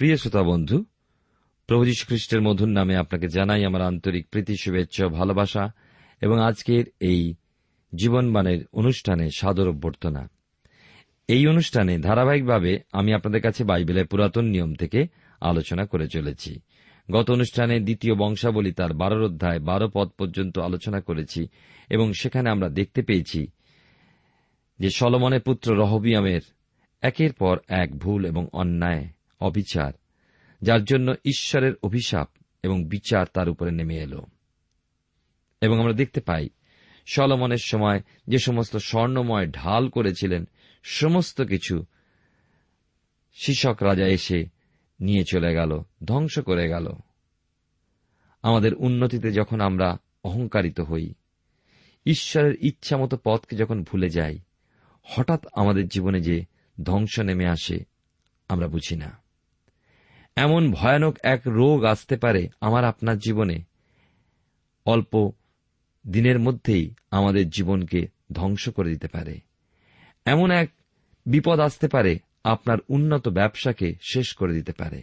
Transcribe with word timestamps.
প্রিয় 0.00 0.16
শ্রোতা 0.16 0.42
বন্ধু, 0.42 0.84
প্রভু 1.66 1.84
যীশু 1.84 2.06
খ্রিস্টের 2.06 2.42
মধুর 2.42 2.68
নামে 2.68 2.96
আপনাকে 2.96 3.28
জানাই 3.28 3.64
আমার 3.64 3.82
আন্তরিক 3.82 4.26
প্রীতি, 4.30 4.56
শুভেচ্ছা 4.56 5.08
ভালোবাসা 5.08 5.72
এবং 6.20 6.44
আজকের 6.44 6.84
এই 7.00 7.34
জীবনবানের 7.94 8.64
অনুষ্ঠানে 8.72 9.30
সাদর 9.36 9.68
অভ্যর্থনা। 9.68 10.28
এই 11.28 11.46
অনুষ্ঠানে 11.46 11.98
ধারাবাহিকভাবে 11.98 12.80
আমি 12.92 13.14
আপনাদের 13.14 13.40
কাছে 13.40 13.64
বাইবেলের 13.64 14.06
পুরাতন 14.06 14.44
নিয়ম 14.44 14.74
থেকে 14.74 15.06
আলোচনা 15.40 15.86
করে 15.86 16.08
চলেছি। 16.08 16.60
গত 17.10 17.30
অনুষ্ঠানে 17.30 17.80
দ্বিতীয় 17.80 18.14
বংশাবলী 18.14 18.72
তার 18.72 18.92
বারোর 18.92 19.22
অধ্যায় 19.22 19.58
বারো 19.58 19.88
পদ 19.94 20.08
পর্যন্ত 20.18 20.58
আলোচনা 20.58 21.00
করেছি 21.00 21.48
এবং 21.88 22.12
সেখানে 22.12 22.50
আমরা 22.50 22.68
দেখতে 22.68 23.02
পেয়েছি 23.02 23.46
যে 24.78 24.90
সলমনের 24.90 25.40
পুত্র 25.40 25.74
রহবিয়ামের 25.74 26.40
একের 27.02 27.32
পর 27.32 27.58
এক 27.68 27.98
ভুল 27.98 28.24
এবং 28.24 28.48
অন্যায় 28.52 29.19
অবিচার, 29.40 29.92
যার 30.62 30.84
জন্য 30.84 31.14
ঈশ্বরের 31.24 31.72
অভিশাপ 31.82 32.28
এবং 32.62 32.84
বিচার 32.84 33.26
তার 33.32 33.48
উপরে 33.48 33.70
নেমে 33.70 33.96
এল। 33.96 34.20
এবং 35.60 35.80
আমরা 35.80 35.92
দেখতে 35.92 36.20
পাই, 36.20 36.48
সলমনের 37.06 37.58
সময় 37.58 38.00
যে 38.26 38.38
সমস্ত 38.38 38.76
স্বর্ণময় 38.76 39.46
ঢাল 39.50 39.88
করেছিলেন, 39.88 40.48
সমস্ত 40.82 41.42
কিছু 41.42 41.84
শিশক 43.34 43.76
রাজা 43.82 44.06
এসে 44.06 44.44
নিয়ে 45.00 45.24
চলে 45.30 45.54
গেল, 45.54 45.82
ধ্বংস 46.04 46.38
করে 46.38 46.68
গেল। 46.68 46.92
আমাদের 48.42 48.74
উন্নতিতে 48.74 49.32
যখন 49.32 49.60
আমরা 49.60 49.98
অহংকারিত 50.24 50.80
হই, 50.80 51.14
ঈশ্বরের 52.06 52.54
ইচ্ছামতো 52.60 53.18
পথকে 53.24 53.56
যখন 53.56 53.82
ভুলে 53.82 54.08
যাই, 54.08 54.38
হঠাৎ 55.02 55.46
আমাদের 55.52 55.88
জীবনে 55.88 56.20
যে 56.20 56.44
ধ্বংস 56.82 57.18
নেমে 57.18 57.46
আসে, 57.46 57.84
আমরা 58.48 58.68
বুঝি 58.68 58.96
না। 58.96 59.19
এমন 60.40 60.72
ভয়ানক 60.72 61.18
এক 61.22 61.42
রোগ 61.46 61.84
আসতে 61.84 62.16
পারে 62.16 62.48
আমার 62.60 62.84
আপনার 62.84 63.18
জীবনে। 63.18 63.62
অল্প 64.86 65.32
দিনের 66.06 66.38
মধ্যেই 66.38 66.94
আমাদের 67.10 67.50
জীবনকে 67.50 68.06
ধ্বংস 68.32 68.68
করে 68.68 68.90
দিতে 68.90 69.08
পারে। 69.08 69.40
এমন 70.24 70.50
এক 70.50 70.70
বিপদ 71.26 71.60
আসতে 71.60 71.88
পারে, 71.88 72.18
আপনার 72.44 72.78
উন্নত 72.88 73.28
ব্যবসাকে 73.28 73.94
শেষ 74.12 74.34
করে 74.34 74.54
দিতে 74.54 74.72
পারে। 74.72 75.02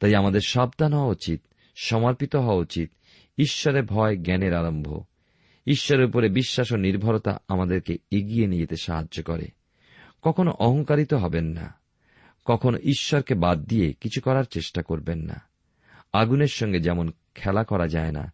তাই 0.00 0.14
আমাদের 0.14 0.40
সাবধান 0.46 0.92
হওয়া 0.92 1.08
উচিত, 1.08 1.42
সমর্পিত 1.76 2.36
হওয়া 2.36 2.56
উচিত, 2.56 2.90
ঈশ্বরে 3.38 3.82
ভয় 3.82 4.16
জ্ঞানের 4.16 4.54
আরম্ভ। 4.54 5.02
ঈশ্বরের 5.66 6.04
উপরে 6.04 6.28
বিশ্বাস 6.28 6.72
ও 6.72 6.76
নির্ভরতা 6.76 7.38
আমাদেরকে 7.48 7.98
এগিয়ে 8.10 8.46
নিয়ে 8.46 8.62
যেতে 8.62 8.76
সাহায্য 8.76 9.22
করে। 9.22 9.48
কখনো 10.22 10.50
অহংকারিত 10.50 11.14
হবেন 11.14 11.44
না। 11.44 11.83
কখনো 12.44 12.78
ঈশ্বরকে 12.78 13.34
বাদ 13.34 13.64
দিয়ে 13.64 13.92
কিছু 13.92 14.20
করার 14.20 14.44
চেষ্টা 14.44 14.82
করবেন 14.82 15.18
না। 15.18 15.40
আগুনের 16.12 16.46
সঙ্গে 16.46 16.80
যেমন 16.80 17.12
খেলা 17.34 17.64
করা 17.64 17.88
যায় 17.88 18.12
না, 18.12 18.32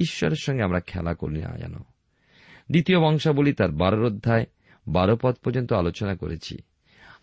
ঈশ্বরের 0.00 0.36
সঙ্গে 0.36 0.62
আমরা 0.62 0.80
খেলা 0.80 1.14
করি 1.14 1.40
না 1.40 1.58
যেন। 1.58 1.74
দ্বিতীয় 2.70 3.00
বংশাবলী 3.00 3.52
তার 3.52 3.70
বারোর 3.70 4.04
অধ্যায় 4.04 4.46
বারো 4.88 5.16
পদ 5.22 5.34
পর্যন্ত 5.34 5.72
আলোচনা 5.72 6.14
করেছি। 6.16 6.58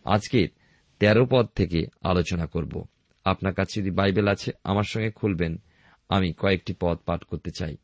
আজকের 0.06 0.50
তেরো 1.00 1.26
পদ 1.30 1.48
থেকে 1.56 1.86
আলোচনা 2.02 2.46
করব। 2.46 2.86
আপনার 3.26 3.54
কাছে 3.54 3.82
যদি 3.82 3.92
বাইবেল 3.92 4.28
আছে, 4.28 4.52
আমার 4.64 4.84
সঙ্গে 4.84 5.12
খুলবেন। 5.12 5.58
আমি 6.10 6.34
কয়েকটি 6.34 6.74
পদ 6.80 6.98
পাঠ 6.98 7.24
করতে 7.24 7.52
চাই। 7.52 7.78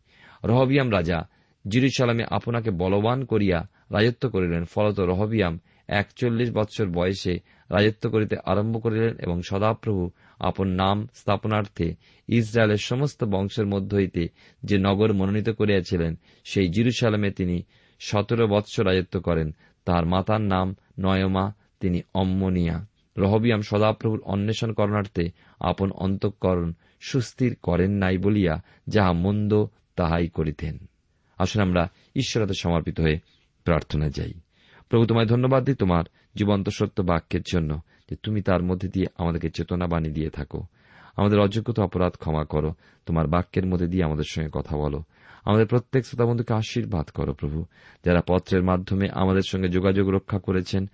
রহবিয়াম 0.43 0.91
রাজা 0.91 1.27
জিরুসালামে 1.67 2.23
আপনাকে 2.29 2.71
বলবান 2.71 3.25
করিয়া 3.25 3.67
রাজত্ব 3.91 4.29
করিলেন, 4.29 4.63
ফলত 4.63 4.99
রহবিয়াম 4.99 5.59
একচল্লিশ 5.87 6.51
বৎসর 6.51 6.85
বয়সে 6.85 7.39
রাজত্ব 7.69 8.09
করিতে 8.09 8.35
আরম্ভ 8.45 8.83
করিলেন 8.83 9.17
এবং 9.19 9.41
সদাপ্রভু 9.41 10.11
আপন 10.39 10.67
নাম 10.67 11.07
স্থাপনার্থে 11.13 11.95
ইসরায়েলের 12.27 12.77
সমস্ত 12.77 13.23
বংশের 13.23 13.65
মধ্য 13.65 13.95
হইতে 13.95 14.27
যে 14.63 14.77
নগর 14.77 15.13
মনোনীত 15.13 15.49
করিয়াছিলেন, 15.49 16.19
সেই 16.43 16.69
জিরুসালামে 16.69 17.31
তিনি 17.31 17.63
সতেরো 17.99 18.47
বৎসর 18.47 18.87
রাজত্ব 18.87 19.19
করেন। 19.19 19.51
তার 19.85 20.05
মাতার 20.05 20.41
নাম 20.41 20.75
নয়মা, 20.99 21.53
তিনি 21.79 22.01
অম্মনিয়া। 22.13 22.85
রহবিয়াম 23.17 23.61
সদাপ্রভুর 23.61 24.21
অন্বেষণ 24.25 24.73
করণার্থে 24.73 25.31
আপন 25.59 25.91
অন্তঃকরণ 25.91 26.73
সুস্থির 27.01 27.57
করেন 27.63 27.91
নাই 27.91 28.17
বলিয়া 28.17 28.61
যাহা 28.87 29.11
মন্দ 29.11 29.65
তাহাই 29.95 30.27
করিতেন। 30.27 30.77
আসলে 31.37 31.63
আমরা 31.63 31.89
ঈশ্বরতে 32.15 32.53
সমর্পিত 32.53 32.99
হয়ে 32.99 33.19
প্রার্থনা 33.63 34.09
যাই। 34.09 34.33
প্রভু, 34.89 35.05
তোমায় 35.05 35.25
ধন্যবাদ 35.25 35.63
দিই, 35.63 35.75
তোমার 35.75 36.03
জীবন্ত 36.37 36.69
সত্য 36.69 37.01
বাক্যের 37.01 37.41
জন্য, 37.51 37.81
যে 38.09 38.15
তুমি 38.23 38.41
তার 38.41 38.63
মধ্যে 38.63 38.87
দিয়ে 38.87 39.05
আমাদেরকে 39.17 39.49
চেতনা 39.49 39.87
বাণী 39.87 40.09
দিয়ে 40.09 40.29
থাকো। 40.29 40.63
আমাদের 41.17 41.39
অযোগ্যতা 41.39 41.83
অপরাধ 41.83 42.13
ক্ষমা 42.13 42.45
করো। 42.45 42.73
তোমার 43.05 43.27
বাক্যের 43.27 43.65
মধ্যে 43.65 43.87
দিয়ে 43.87 44.03
আমাদের 44.03 44.23
সঙ্গে 44.29 44.49
কথা 44.53 44.77
বলো। 44.77 45.03
আমাদের 45.45 45.67
প্রত্যেক 45.67 46.05
শ্রোতা 46.05 46.25
বন্ধুকে 46.25 46.53
আশীর্বাদ 46.53 47.09
করো 47.09 47.33
প্রভু। 47.33 47.65
যারা 48.05 48.21
পত্রের 48.27 48.63
মাধ্যমে 48.63 49.09
আমাদের 49.13 49.41
সঙ্গে 49.47 49.69
যোগাযোগ 49.69 50.09
রক্ষা 50.09 50.39
করেছেন 50.39 50.89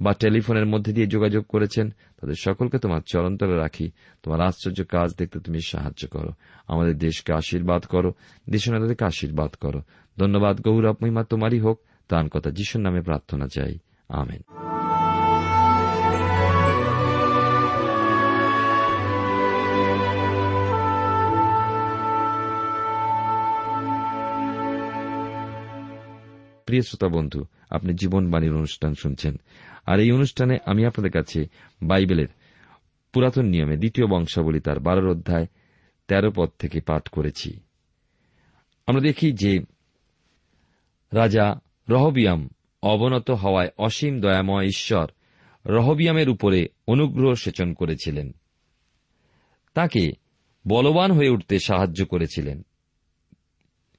বা 0.00 0.12
টেলিফোনের 0.12 0.66
মধ্যে 0.66 0.92
দিয়ে 0.92 1.06
যোগাযোগ 1.06 1.44
করেছেন, 1.44 1.90
তাদের 1.90 2.34
সকলকে 2.38 2.78
তোমার 2.78 3.00
চরণতলে 3.06 3.56
রাখি। 3.56 3.90
তোমার 4.22 4.40
আশ্চর্য 4.40 4.84
কাজ 4.84 5.14
দেখতে 5.18 5.40
তুমি 5.40 5.60
সাহায্য 5.60 6.08
করো। 6.08 6.30
আমাদের 6.68 6.98
দেশকে 6.98 7.32
আশীর্বাদ 7.32 7.84
করো। 7.84 8.12
দেশনাদেরকে 8.50 9.04
আশীর্বাদ 9.04 9.50
করো। 9.50 9.82
ধন্যবাদ 10.18 10.60
গৌরব 10.60 10.96
মহিমা 11.02 11.24
তোমারই 11.24 11.58
হোক। 11.58 11.80
তান 12.08 12.28
কথা 12.28 12.50
যিশুর 12.50 12.82
নামে 12.82 13.00
প্রার্থনা 13.00 13.46
চাই। 13.54 13.78
আমেন। 14.08 14.75
প্রিয় 26.66 26.82
শ্রোতা 26.82 27.08
বন্ধু, 27.08 27.44
আপনি 27.70 27.94
জীবনবাণীর 27.94 28.54
অনুষ্ঠান 28.54 28.94
শুনছেন। 28.94 29.40
আর 29.86 30.00
এই 30.00 30.12
অনুষ্ঠানে 30.12 30.58
আমি 30.66 30.86
আপনাদের 30.86 31.12
কাছে 31.12 31.48
বাইবেলের 31.82 32.26
পুরাতন 33.12 33.46
নিয়মে 33.46 33.76
দ্বিতীয় 33.76 34.06
বংশাবলী 34.06 34.60
তার 34.60 34.80
বারোর 34.80 35.10
অধ্যায় 35.10 35.46
তেরো 36.08 36.32
পদ 36.36 36.50
থেকে 36.58 36.80
পাঠ 36.80 37.08
করেছি। 37.08 37.60
আমরা 38.86 39.00
দেখি 39.00 39.32
যে 39.32 39.58
রাজা 41.12 41.60
রহবিয়াম 41.88 42.48
অবনত 42.82 43.30
হওয়ায় 43.30 43.70
অসীম 43.78 44.20
দয়াময় 44.20 44.64
ঈশ্বর 44.64 45.06
রহবিয়ামের 45.66 46.28
উপরে 46.28 46.68
অনুগ্রহ 46.86 47.34
সেচন 47.34 47.74
করেছিলেন। 47.74 48.32
তাকে 49.74 50.12
বলবান 50.68 51.12
হয়ে 51.12 51.28
উঠতে 51.28 51.58
সাহায্য 51.58 52.06
করেছিলেন। 52.06 52.62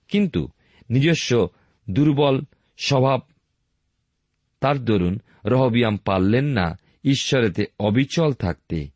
কিন্তু 0.07 0.49
নিজস্ব 0.89 1.47
দুর্বল 1.89 2.41
স্বভাব। 2.77 3.21
তার 4.61 4.85
দরুন 4.85 5.19
রহবিয়াম 5.45 5.97
পারলেন 5.97 6.45
না 6.45 6.77
ঈশ্বরেতে 7.03 7.65
অবিচল 7.79 8.33
থাকতে, 8.33 8.87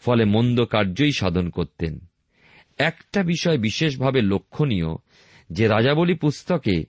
ফলে 0.00 0.24
মন্দ 0.24 0.64
কার্যই 0.64 1.12
সাধন 1.12 1.50
করতেন। 1.50 1.98
একটা 2.78 3.22
বিষয় 3.22 3.58
বিশেষভাবে 3.58 4.22
লক্ষণীয়, 4.22 4.96
যে 5.50 5.68
রাজাবলী 5.68 6.14
পুস্তকে 6.14 6.84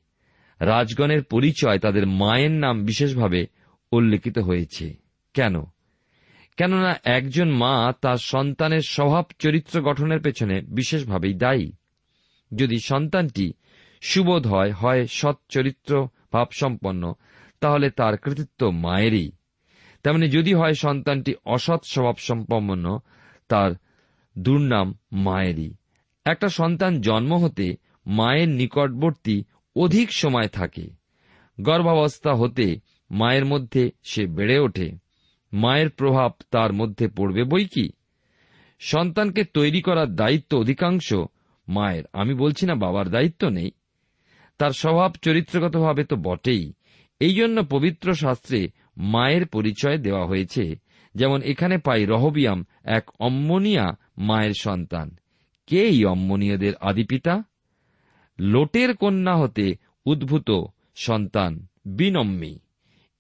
রাজগণের 0.60 1.24
পরিচয় 1.24 1.80
তাদের 1.80 2.08
মায়ের 2.08 2.52
নাম 2.52 2.86
বিশেষভাবে 2.86 3.48
উল্লেখিত 3.92 4.38
হয়েছে। 4.38 4.96
কেন? 5.34 5.64
কেননা 6.58 6.96
একজন 7.04 7.52
মা 7.52 7.94
তার 8.02 8.18
সন্তানের 8.18 8.82
স্বভাব 8.88 9.26
চরিত্র 9.40 9.82
গঠনের 9.82 10.22
পেছনে 10.22 10.62
বিশেষভাবেই 10.62 11.34
দায়ী। 11.34 11.72
যদি 12.56 12.80
সন্তানটি 12.80 13.54
সুবোধ 14.02 14.48
হয় 14.48 14.72
হয় 14.72 15.08
সৎ 15.08 15.36
চরিত্র 15.50 16.08
ভাবসম্পন্ন 16.34 17.14
তাহলে 17.62 17.90
তার 17.90 18.18
কৃতিত্ব 18.18 18.70
মায়েরই। 18.70 19.32
তেমনি 20.04 20.30
যদি 20.30 20.54
হয় 20.54 20.74
সন্তানটি 20.74 21.34
অসৎ 21.46 21.80
স্বভাব 21.86 22.16
সম্পন্ন 22.18 23.00
তার 23.48 23.72
দুর্নাম 24.38 24.98
মায়েরই। 25.12 25.74
একটা 26.26 26.50
সন্তান 26.50 27.02
জন্ম 27.02 27.34
হতে 27.34 27.76
মায়ের 28.08 28.50
নিকটবর্তী 28.50 29.44
অধিক 29.76 30.14
সময় 30.14 30.48
থাকে। 30.48 30.90
গর্ভাবস্থা 31.62 32.34
হতে 32.34 32.80
মায়ের 33.12 33.46
মধ্যে 33.46 33.92
সে 34.04 34.28
বেড়ে 34.28 34.60
ওঠে। 34.60 34.92
মায়ের 35.54 35.90
প্রভাব 35.90 36.32
তার 36.52 36.74
মধ্যে 36.74 37.08
পড়বে 37.08 37.44
বই 37.44 37.66
কি? 37.66 37.92
সন্তানকে 38.80 39.44
তৈরি 39.44 39.82
করার 39.82 40.16
দায়িত্ব 40.16 40.58
অধিকাংশ 40.58 41.14
মায়ের। 41.68 42.04
আমি 42.14 42.34
বলছি 42.34 42.66
না 42.66 42.76
বাবার 42.76 43.10
দায়িত্ব 43.10 43.50
নেই। 43.50 43.72
তার 44.62 44.72
স্বভাব 44.72 45.12
চরিত্রগতভাবে 45.22 46.04
তো 46.04 46.16
বটেই। 46.16 46.74
এই 47.20 47.36
জন্য 47.36 47.66
পবিত্র 47.70 48.14
শাস্ত্রে 48.14 48.70
মায়ের 48.98 49.46
পরিচয় 49.46 49.98
দেওয়া 49.98 50.26
হয়েছে। 50.26 50.76
যেমন 51.16 51.42
এখানে 51.42 51.78
পাই 51.78 52.06
রহবিয়াম 52.06 52.66
এক 52.84 53.10
অম্মনিয়া 53.20 53.98
মায়ের 54.18 54.54
সন্তান। 54.60 55.18
কে 55.68 55.82
এই 55.82 56.06
অম্মনীয়দের 56.06 56.76
আদিপিতা 56.76 57.44
লোটের 58.40 58.98
কন্যা 58.98 59.36
হতে 59.36 59.76
উদ্ভূত 60.06 60.52
সন্তান 60.96 61.68
বিনম্মী। 61.86 62.60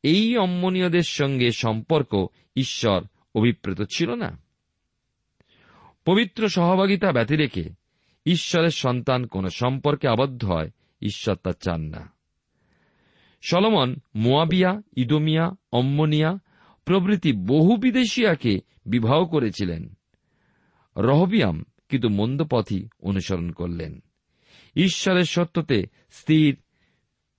এই 0.04 0.38
অম্মনীয়দের 0.38 1.04
সঙ্গে 1.04 1.52
সম্পর্ক 1.52 2.28
ঈশ্বর 2.56 3.04
অভিপ্রেত 3.36 3.82
ছিল 3.96 4.14
না। 4.14 4.38
পবিত্র 6.06 6.50
সহভাগিতা 6.50 7.12
ব্যতি 7.12 7.36
রেখে 7.36 7.70
ঈশ্বরের 8.26 8.70
সন্তান 8.70 9.26
কোন 9.26 9.48
সম্পর্কে 9.48 10.08
আবদ্ধ 10.08 10.46
হয় 10.46 10.72
ঈশ্বর 11.02 11.36
তা 11.36 11.52
চান 11.52 11.82
না 11.82 12.14
সলমন, 13.42 13.96
মোয়াবিয়া, 14.16 14.82
ইদোমিয়া, 14.96 15.52
অম্মনিয়া 15.72 16.38
প্রভৃতি 16.86 17.34
বহু 17.34 17.78
বিদেশিয়াকে 17.78 18.60
বিবাহ 18.86 19.26
করেছিলেন। 19.26 19.94
রহবিয়াম 20.98 21.64
কিন্তু 21.90 22.10
মন্দ 22.10 22.44
পথই 22.52 22.88
অনুসরণ 23.00 23.52
করলেন। 23.52 24.00
ঈশ্বরের 24.76 25.24
সত্যতে 25.24 25.84
স্থির 26.12 26.58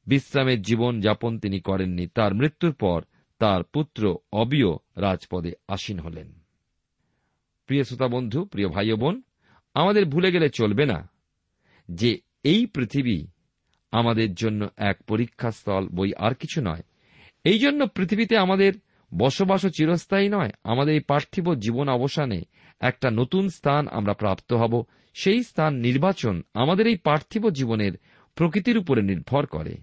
বিশ্রামের 0.06 0.62
জীবন 0.62 1.00
যাপন 1.00 1.38
তিনি 1.38 1.60
করেননি। 1.60 2.06
তার 2.06 2.34
মৃত্যুর 2.34 2.72
পর 2.72 3.04
তার 3.38 3.62
পুত্র 3.62 4.16
অবিয় 4.32 4.72
রাজপদে 4.96 5.52
আসীন 5.68 5.98
হলেন। 5.98 6.32
প্রিয় 7.66 7.82
শ্রোতা 7.82 8.08
বন্ধু, 8.08 8.44
প্রিয় 8.44 8.68
ভাই 8.68 8.92
বোন, 8.92 9.22
আমাদের 9.74 10.04
ভুলে 10.04 10.32
গেলে 10.32 10.50
চলবে 10.50 10.86
না 10.86 11.10
যে 11.90 12.20
এই 12.42 12.66
পৃথিবী 12.66 13.26
আমাদের 13.92 14.34
জন্য 14.34 14.68
এক 14.76 15.02
পরীক্ষাস্থল 15.02 15.88
বই 15.88 16.12
আর 16.18 16.34
কিছু 16.34 16.60
নয়। 16.60 16.82
এই 17.44 17.58
জন্য 17.58 17.86
পৃথিবীতে 17.86 18.36
আমাদের 18.36 18.72
বসবাসও 19.18 19.68
চিরস্থায়ী 19.68 20.28
নয়। 20.28 20.50
আমাদের 20.64 20.94
এই 20.94 21.00
পার্থিব 21.00 21.54
জীবন 21.54 21.88
অবসানে 21.88 22.42
একটা 22.80 23.10
নতুন 23.10 23.48
স্থান 23.48 23.88
আমরা 23.88 24.14
প্রাপ্ত 24.14 24.52
হব। 24.52 24.84
সেই 25.14 25.42
স্থান 25.42 25.74
নির্বাচন 25.74 26.42
আমাদের 26.54 26.86
এই 26.86 26.96
পার্থিব 26.96 27.50
জীবনের 27.50 27.92
প্রকৃতির 28.34 28.78
উপরে 28.78 29.02
নির্ভর 29.02 29.46
করে। 29.46 29.76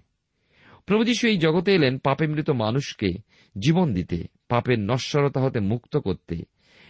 প্রভু 0.86 1.04
যীশু 1.04 1.28
এই 1.28 1.38
জগতে 1.38 1.74
এলেন 1.74 1.98
পাপে 1.98 2.26
মৃত 2.26 2.50
মানুষকে 2.50 3.12
জীবন 3.58 3.94
দিতে, 3.94 4.26
পাপের 4.48 4.78
নশ্বরতা 4.78 5.40
হতে 5.40 5.60
মুক্ত 5.60 5.96
করতে। 5.96 6.42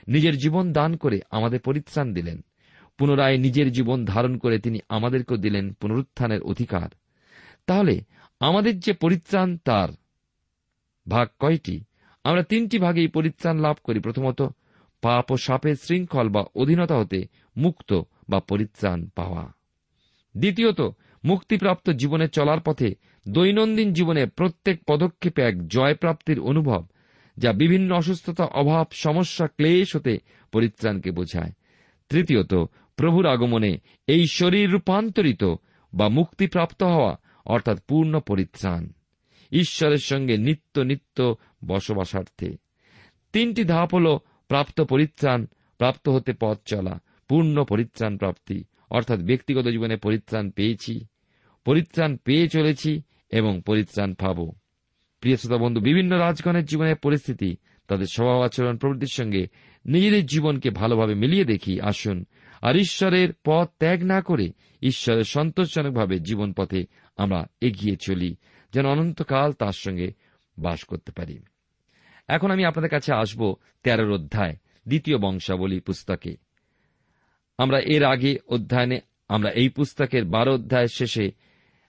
নিজের 0.09 0.37
জীবন 0.37 0.73
দান 0.73 0.97
করে 0.97 1.21
আমাদের 1.31 1.61
পরিত্রাণ 1.61 2.15
দিলেন। 2.15 2.41
পুনরায় 2.99 3.39
নিজের 3.39 3.73
জীবন 3.73 4.05
ধারণ 4.05 4.39
করে 4.39 4.59
তিনি 4.59 4.79
আমাদেরকেও 4.89 5.37
দিলেন 5.37 5.73
পুনরুত্থানের 5.73 6.43
অধিকার। 6.43 6.89
তাহলে 7.71 8.01
আমাদের 8.41 8.81
যে 8.81 8.93
পরিত্রাণ 8.93 9.59
তার 9.65 9.89
ভাগ 11.09 11.29
কয়টি? 11.39 11.85
আমরা 12.25 12.43
তিনটি 12.43 12.79
ভাগে 12.79 13.01
এই 13.01 13.09
পরিত্রাণ 13.09 13.59
লাভ 13.59 13.77
করি। 13.85 14.01
প্রথমত, 14.01 14.43
পাপ 15.03 15.31
ও 15.31 15.37
সাপের 15.37 15.77
শৃঙ্খল 15.77 16.29
বা 16.29 16.45
অধীনতা 16.55 16.99
হতে 16.99 17.27
মুক্ত 17.57 18.01
বা 18.29 18.41
পরিত্রাণ 18.41 19.09
পাওয়া। 19.15 19.53
দ্বিতীয়ত, 20.37 20.81
মুক্তিপ্রাপ্ত 21.25 21.91
জীবনে 21.91 22.29
চলার 22.29 22.61
পথে 22.61 22.95
দৈনন্দিন 23.29 23.93
জীবনে 23.93 24.27
প্রত্যেক 24.27 24.85
পদক্ষেপে 24.85 25.43
এক 25.43 25.69
জয়প্রাপ্তির 25.69 26.41
অনুভব, 26.41 26.87
যা 27.37 27.53
বিভিন্ন 27.53 27.95
অসুস্থতা, 27.95 28.45
অভাব, 28.45 28.87
সমস্যা, 28.93 29.47
ক্লেশ 29.47 29.97
হতে 29.97 30.19
পরিত্রাণকে 30.53 31.11
বোঝায়। 31.11 31.53
তৃতীয়ত, 32.09 32.55
প্রভুর 32.97 33.27
আগমনে 33.27 33.79
এই 34.07 34.27
শরীর 34.27 34.71
রূপান্তরিত 34.71 35.45
বা 35.95 36.09
মুক্তিপ্রাপ্ত 36.09 36.83
হওয়া 36.83 37.17
অর্থাৎ 37.47 37.81
পূর্ণ 37.81 38.21
পরিত্রাণ, 38.21 38.89
ঈশ্বরের 39.53 39.99
সঙ্গে 39.99 40.37
নিত্য 40.37 40.81
নিত্য 40.81 41.37
বসবাসার্থে। 41.65 42.57
তিনটি 43.33 43.65
ধাপ 43.65 43.95
হল 43.95 44.19
প্রাপ্ত 44.49 44.81
পরিত্রাণ, 44.81 45.47
প্রাপ্ত 45.79 46.09
হতে 46.09 46.33
পথ 46.41 46.59
চলা, 46.67 47.01
পূর্ণ 47.29 47.65
পরিত্রাণ 47.65 48.17
প্রাপ্তি, 48.17 48.65
অর্থাৎ 48.91 49.21
ব্যক্তিগত 49.21 49.69
জীবনে 49.69 49.97
পরিত্রাণ 49.97 50.51
পেয়েছি, 50.51 51.07
পরিত্রাণ 51.65 52.17
পেয়ে 52.17 52.49
চলেছি 52.49 53.03
এবং 53.31 53.63
পরিত্রাণ 53.67 54.15
পাব। 54.15 54.51
প্রিয় 55.21 55.37
শ্রোতা 55.37 55.63
বন্ধু, 55.63 55.81
বিভিন্ন 55.81 56.19
রাজগণের 56.19 56.65
জীবনের 56.65 56.97
পরিস্থিতি, 56.97 57.57
তাদের 57.89 58.07
স্বভাব 58.07 58.43
আচরণ 58.43 58.77
প্রবৃত্তির 58.77 59.09
সঙ্গে 59.09 59.47
নিজেদের 59.87 60.27
জীবনকে 60.27 60.71
ভালোভাবে 60.71 61.15
মিলিয়ে 61.15 61.45
দেখি। 61.45 61.81
আসুন 61.81 62.25
আর 62.61 62.77
ঈশ্বরের 62.77 63.29
পথ 63.45 63.69
ত্যাগ 63.79 64.03
না 64.03 64.21
করে 64.21 64.53
ঈশ্বরের 64.83 65.25
সন্তোষজনকভাবে 65.25 66.21
জীবন 66.21 66.53
পথে 66.53 66.85
আমরা 67.17 67.47
এগিয়ে 67.61 67.97
চলি, 67.97 68.37
যেন 68.73 68.87
অনন্তকাল 68.87 69.53
তার 69.53 69.73
সঙ্গে 69.73 70.13
বাস 70.59 70.85
করতে 70.85 71.13
পারি। 71.13 71.39
এখন 72.29 72.51
আমি 72.51 72.65
আপনাদের 72.65 72.91
কাছে 72.91 73.15
আসব 73.15 73.55
তেরোর 73.83 74.13
অধ্যায়, 74.13 74.57
দ্বিতীয় 74.89 75.19
বংশাবলী 75.19 75.81
পুস্তকে। 75.81 76.37
আমরা 77.59 77.81
এর 77.81 78.05
আগে 78.05 78.37
অধ্যায়নে, 78.49 79.01
আমরা 79.29 79.51
এই 79.51 79.69
পুস্তকের 79.69 80.25
বারো 80.25 80.55
অধ্যায়ের 80.55 80.89
শেষে 80.89 81.33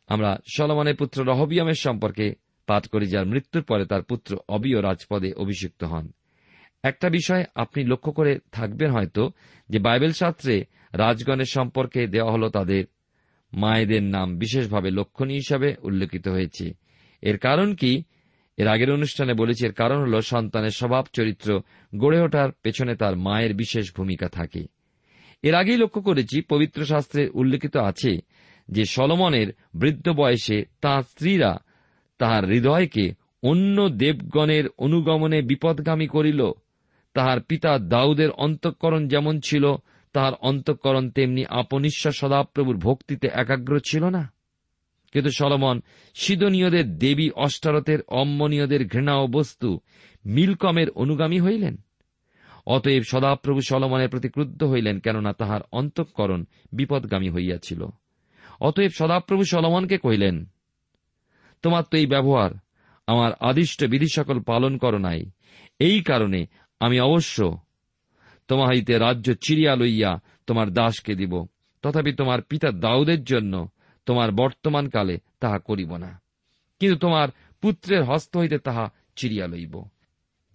আমরা 0.07 0.37
সলমনের 0.55 0.95
পুত্র 0.95 1.23
রহবিয়ামের 1.23 1.73
সম্পর্কে 1.73 2.35
পাঠ 2.65 2.87
করি, 2.87 3.07
যার 3.07 3.25
মৃত্যুর 3.25 3.63
পরে 3.63 3.85
তার 3.85 4.03
পুত্র 4.03 4.37
অবিয় 4.49 4.81
রাজপদে 4.81 5.33
অভিষিক্ত 5.33 5.83
হন। 5.83 6.11
একটা 6.83 7.09
বিষয় 7.09 7.43
আপনি 7.55 7.83
লক্ষ্য 7.83 8.11
করে 8.11 8.39
থাকবেন 8.51 8.91
হয়তো 8.91 9.29
যে 9.69 9.79
বাইবেল 9.79 10.11
শাস্ত্রে 10.11 10.65
রাজগণের 10.93 11.45
সম্পর্কে 11.45 12.07
দেওয়া 12.07 12.31
হল 12.31 12.50
তাদের 12.50 12.83
মায়েদের 13.53 14.03
নাম 14.03 14.38
বিশেষভাবে 14.38 14.91
লক্ষণীয় 14.91 15.38
হিসাবে 15.38 15.75
উল্লেখিত 15.83 16.27
হয়েছে। 16.27 16.73
এর 17.21 17.38
কারণ 17.38 17.75
কি? 17.75 18.03
এর 18.57 18.67
আগের 18.67 18.91
অনুষ্ঠানে 18.91 19.33
বলেছি, 19.33 19.65
এর 19.65 19.73
কারণ 19.73 20.01
হল 20.01 20.19
সন্তানের 20.19 20.69
স্বভাব 20.69 21.05
চরিত্র 21.13 21.61
গড়ে 21.97 22.21
ওঠার 22.21 22.51
পেছনে 22.51 22.95
তার 22.95 23.17
মায়ের 23.17 23.53
বিশেষ 23.53 23.95
ভূমিকা 23.97 24.29
থাকে। 24.29 24.65
এর 25.43 25.55
আগেই 25.55 25.77
লক্ষ্য 25.77 26.01
করেছি, 26.01 26.41
পবিত্র 26.41 26.85
শাস্ত্রে 26.85 27.29
উল্লেখিত 27.33 27.77
আছে 27.77 28.17
যে 28.69 28.85
সলমনের 28.85 29.47
বৃদ্ধ 29.75 30.09
বয়সে 30.09 30.65
তাঁর 30.81 31.03
স্ত্রীরা 31.03 31.57
তাহার 32.17 32.45
হৃদয়কে 32.45 33.13
অন্য 33.43 33.89
দেবগণের 33.89 34.69
অনুগমনে 34.77 35.41
বিপদগামী 35.41 36.07
করিল। 36.07 36.51
তাহার 37.13 37.41
পিতা 37.41 37.79
দাউদের 37.79 38.31
অন্তঃকরণ 38.31 39.07
যেমন 39.07 39.39
ছিল, 39.39 39.75
তাহার 40.13 40.33
অন্তঃকরণ 40.41 41.09
তেমনি 41.09 41.45
আপনিশ্বর 41.49 42.11
সদাপ্রভুর 42.11 42.77
ভক্তিতে 42.77 43.29
একাগ্র 43.33 43.79
ছিল 43.85 44.09
না। 44.09 44.33
কিন্তু 45.13 45.31
সলমন, 45.31 45.81
সিদনীয়দের 46.15 46.97
দেবী 46.97 47.29
অষ্টারতের 47.29 47.99
অম্মনীয়দের 48.07 48.87
ঘৃণা 48.87 49.15
ও 49.15 49.27
বস্তু 49.27 49.79
মিলকমের 50.25 50.89
অনুগামী 50.89 51.39
হইলেন? 51.39 51.77
অতএব 52.65 53.03
সদাপ্রভু 53.03 53.61
সলমনের 53.61 54.09
প্রতি 54.09 54.29
ক্রুদ্ধ 54.29 54.63
হইলেন 54.63 54.99
কেননা 54.99 55.33
তাহার 55.33 55.61
অন্তঃকরণ 55.71 56.45
বিপদগামী 56.71 57.29
হইয়াছিল। 57.29 57.85
অতএব 58.59 58.91
সদাপ্রভু 58.91 59.43
সলমনকে 59.43 59.97
কহিলেন, 59.97 60.45
তোমার 61.61 61.83
তো 61.83 61.97
এই 61.97 62.05
ব্যবহার, 62.05 62.51
আমার 63.07 63.31
আদিষ্ট 63.39 63.85
বিধি 63.85 64.07
সকল 64.15 64.39
পালন 64.39 64.77
কর 64.77 64.97
নাই। 64.97 65.25
এই 65.79 66.01
কারণে 66.01 66.45
আমি 66.81 67.00
অবশ্য 67.00 67.57
তোমা 68.47 68.67
হইতে 68.67 68.97
রাজ্য 68.97 69.33
চিরিয়া 69.47 69.75
লইয়া 69.75 70.19
তোমার 70.47 70.69
দাসকে 70.69 71.15
দিব, 71.15 71.47
তথাপি 71.81 72.13
তোমার 72.13 72.41
পিতা 72.41 72.71
দাউদের 72.71 73.23
জন্য 73.23 73.67
তোমার 74.05 74.31
বর্তমান 74.31 74.89
কালে 74.89 75.17
তাহা 75.39 75.59
করিব 75.59 75.97
না। 75.97 76.21
কিন্তু 76.79 77.00
তোমার 77.00 77.29
পুত্রের 77.61 78.03
হস্ত 78.03 78.38
হইতে 78.38 78.57
তাহা 78.57 78.89
চিরিয়া 79.15 79.47
লইব। 79.47 79.83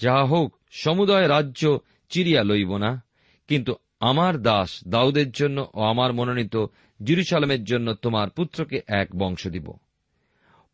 যাহা 0.00 0.24
হোক, 0.24 0.56
সমুদয় 0.70 1.28
রাজ্য 1.28 1.78
চিরিয়া 2.08 2.44
লইব 2.44 2.76
না, 2.76 3.02
কিন্তু 3.48 3.74
আমার 4.00 4.42
দাস 4.42 4.88
দাউদের 4.88 5.30
জন্য 5.30 5.70
ও 5.74 5.82
আমার 5.82 6.12
মনোনীত 6.12 6.56
জিরুসালামের 7.02 7.64
জন্য 7.64 7.94
তোমার 7.94 8.30
পুত্রকে 8.30 8.80
এক 8.88 9.08
বংশ 9.16 9.46
দিব। 9.46 9.72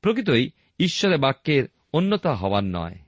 প্রকৃতই 0.00 0.50
ঈশ্বরের 0.78 1.18
বাক্যের 1.18 1.64
অন্যতা 1.92 2.34
হওয়ার 2.34 2.64
নয়। 2.64 3.01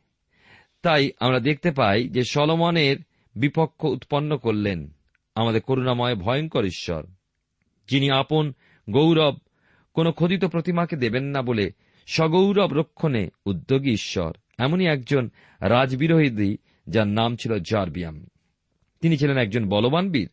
তাই 0.85 1.11
আমরা 1.21 1.41
দেখতে 1.41 1.73
পাই 1.73 2.09
যে 2.09 2.25
সলমনের 2.25 2.97
বিপক্ষ 3.35 3.85
উৎপন্ন 3.85 4.37
করলেন, 4.37 4.95
আমাদের 5.35 5.61
করুণাময়, 5.61 6.15
ভয়ঙ্কর 6.15 6.65
ঈশ্বর। 6.65 7.07
যিনি 7.89 8.11
আপন 8.11 8.53
গৌরব, 8.91 9.39
কোন 9.95 10.11
খোদিত 10.11 10.45
প্রতিমাকে 10.45 10.97
দেবেন 10.97 11.25
না 11.25 11.43
বলে 11.43 11.71
সগৌরব 12.07 12.73
রক্ষণে 12.73 13.29
উদ্যোগী 13.47 13.91
ঈশ্বর। 13.91 14.33
এমনই 14.59 14.87
একজন 14.87 15.31
রাজবিরোহী 15.61 16.57
যার 16.89 17.09
নাম 17.09 17.37
ছিল 17.37 17.59
জারবিয়াম। 17.59 18.27
তিনি 19.01 19.17
ছিলেন 19.17 19.39
একজন 19.39 19.69
বলবান 19.69 20.11
বীর। 20.11 20.29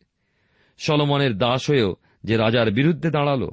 সলমনের 0.78 1.38
দাস 1.38 1.70
হয়েও 1.70 1.96
যে 2.24 2.36
রাজার 2.36 2.70
বিরুদ্ধে 2.70 3.10
দাঁড়াল 3.10 3.50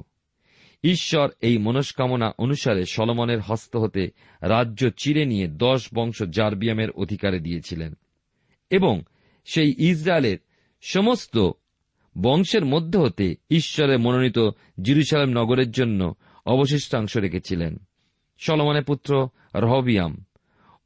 ঈশ্বর 0.84 1.30
এই 1.40 1.58
মনস্কামনা 1.58 2.32
অনুসারে 2.38 2.84
সলমনের 2.84 3.40
হস্ত 3.40 3.76
হতে 3.76 4.10
রাজ্য 4.42 4.90
চিরে 4.90 5.24
নিয়ে 5.24 5.46
দশ 5.46 5.88
বংশ 5.94 6.22
জারবিয়ামের 6.22 6.90
অধিকারে 6.90 7.40
দিয়েছিলেন। 7.40 7.94
এবং 8.70 9.02
সেই 9.44 9.74
ইসরায়েলের 9.78 10.38
সমস্ত 10.82 11.50
বংশের 12.22 12.64
মধ্য 12.64 12.98
হতে 12.98 13.34
ঈশ্বরের 13.50 13.98
মনোনীত 13.98 14.38
জিরুসালেম 14.82 15.28
নগরের 15.28 15.70
জন্য 15.70 16.14
অবশিষ্টাংশ 16.46 17.16
রেখেছিলেন। 17.16 17.76
সলমনের 18.38 18.84
পুত্র 18.84 19.28
রহবিয়াম 19.54 20.24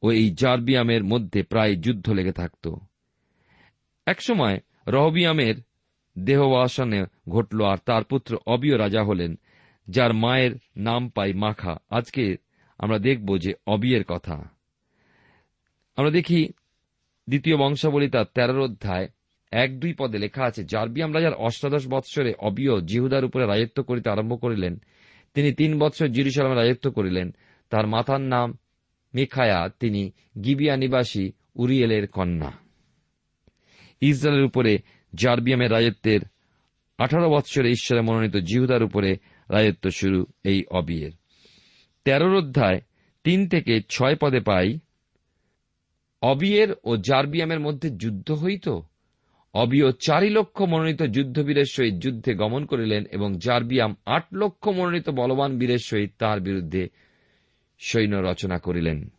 ও 0.01 0.11
এই 0.11 0.31
জারবিয়ামের 0.31 1.03
মধ্যে 1.03 1.43
প্রায় 1.43 1.75
যুদ্ধ 1.75 2.09
লেগে 2.09 2.31
থাকত। 2.31 2.75
একসময় 4.05 4.59
রহবিয়ামের 4.87 5.55
দেহবাসনে 6.19 7.05
ঘটল 7.29 7.65
আর 7.65 7.77
তার 7.85 8.03
পুত্র 8.03 8.37
অবিয় 8.47 8.77
রাজা 8.77 9.03
হলেন 9.03 9.39
যার 9.87 10.13
মায়ের 10.13 10.51
নাম 10.77 11.09
পাই 11.09 11.33
মাখা। 11.33 11.77
আজকে 11.89 12.37
আমরা 12.77 12.99
দেখব 12.99 13.37
যে 13.37 13.53
অবিয়ের 13.67 14.03
কথা। 14.03 14.49
আমরা 15.95 16.11
দেখি 16.11 16.49
দ্বিতীয় 17.29 17.57
বংশাবলী 17.57 18.09
তার 18.09 18.25
তেরোর 18.33 18.59
অধ্যায়, 18.59 19.09
এক 19.51 19.79
দুই 19.79 19.93
পদে 19.99 20.17
লেখা 20.17 20.45
আছে 20.45 20.63
জার্বিয়াম 20.63 21.15
রাজার 21.15 21.33
অষ্টাদশ 21.33 21.87
বৎসরে 21.87 22.33
অবিয় 22.39 22.81
জিহুদার 22.81 23.25
উপরে 23.25 23.45
রাজত্ব 23.45 23.83
করিতে 23.83 24.09
আরম্ভ 24.09 24.41
করিলেন। 24.41 24.81
তিনি 25.33 25.53
তিন 25.53 25.79
বৎসর 25.79 26.07
জিরুসালামে 26.07 26.55
রাজত্ব 26.55 26.91
করিলেন। 26.91 27.35
তার 27.69 27.87
মাতার 27.87 28.21
নাম 28.21 28.57
মেখায়া, 29.15 29.69
তিনি 29.79 30.11
গিবিয়া 30.43 30.77
নিবাসী 30.77 31.31
উরিয়েলের 31.55 32.07
কন্যা। 32.07 32.51
ইসরায়েলের 34.01 34.45
উপরে 34.45 34.77
জার্বিয়ামের 35.15 35.71
রাজত্বের 35.71 36.19
আঠারো 36.97 37.29
বৎসরে 37.29 37.69
ঈশ্বরে 37.69 38.01
মনোনীত 38.01 38.37
জিহুদার 38.37 38.83
উপরে 38.83 39.17
রাজত্ব 39.49 39.85
শুরু 39.89 40.19
এই 40.43 40.59
অবিয়ের। 40.69 41.13
তেরোর 42.05 42.35
অধ্যায় 42.35 42.79
তিন 43.23 43.39
থেকে 43.49 43.73
ছয় 43.89 44.15
পদে 44.15 44.39
পাই, 44.39 44.79
অবিয়ের 46.21 46.69
ও 46.83 46.91
জার্বিয়ামের 46.97 47.59
মধ্যে 47.59 47.89
যুদ্ধ 47.89 48.31
হইত? 48.31 48.67
অবিয় 49.53 49.91
চারি 49.91 50.29
লক্ষ 50.29 50.61
মনোনীত 50.61 51.01
যুদ্ধবীরের 51.03 51.65
সহিত 51.65 51.95
যুদ্ধে 51.95 52.31
গমন 52.35 52.65
করিলেন 52.65 53.05
এবং 53.11 53.29
জার্বিয়াম 53.37 53.95
আট 54.05 54.25
লক্ষ 54.33 54.67
মনোনীত 54.67 55.09
বলবান 55.09 55.51
বীরের 55.57 55.79
সহিত 55.79 56.11
তার 56.19 56.39
বিরুদ্ধে 56.39 56.83
সৈন্য 57.79 58.15
রচনা 58.15 58.57
করিলেন। 58.57 59.09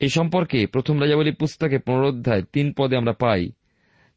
এ 0.00 0.08
সম্পর্কে 0.08 0.66
প্রথম 0.66 1.00
রাজাবলী 1.00 1.32
পুস্তকে 1.32 1.78
পুনরোধ্যায় 1.78 2.42
তিন 2.52 2.66
পদে 2.72 2.94
আমরা 2.96 3.12
পাই 3.12 3.42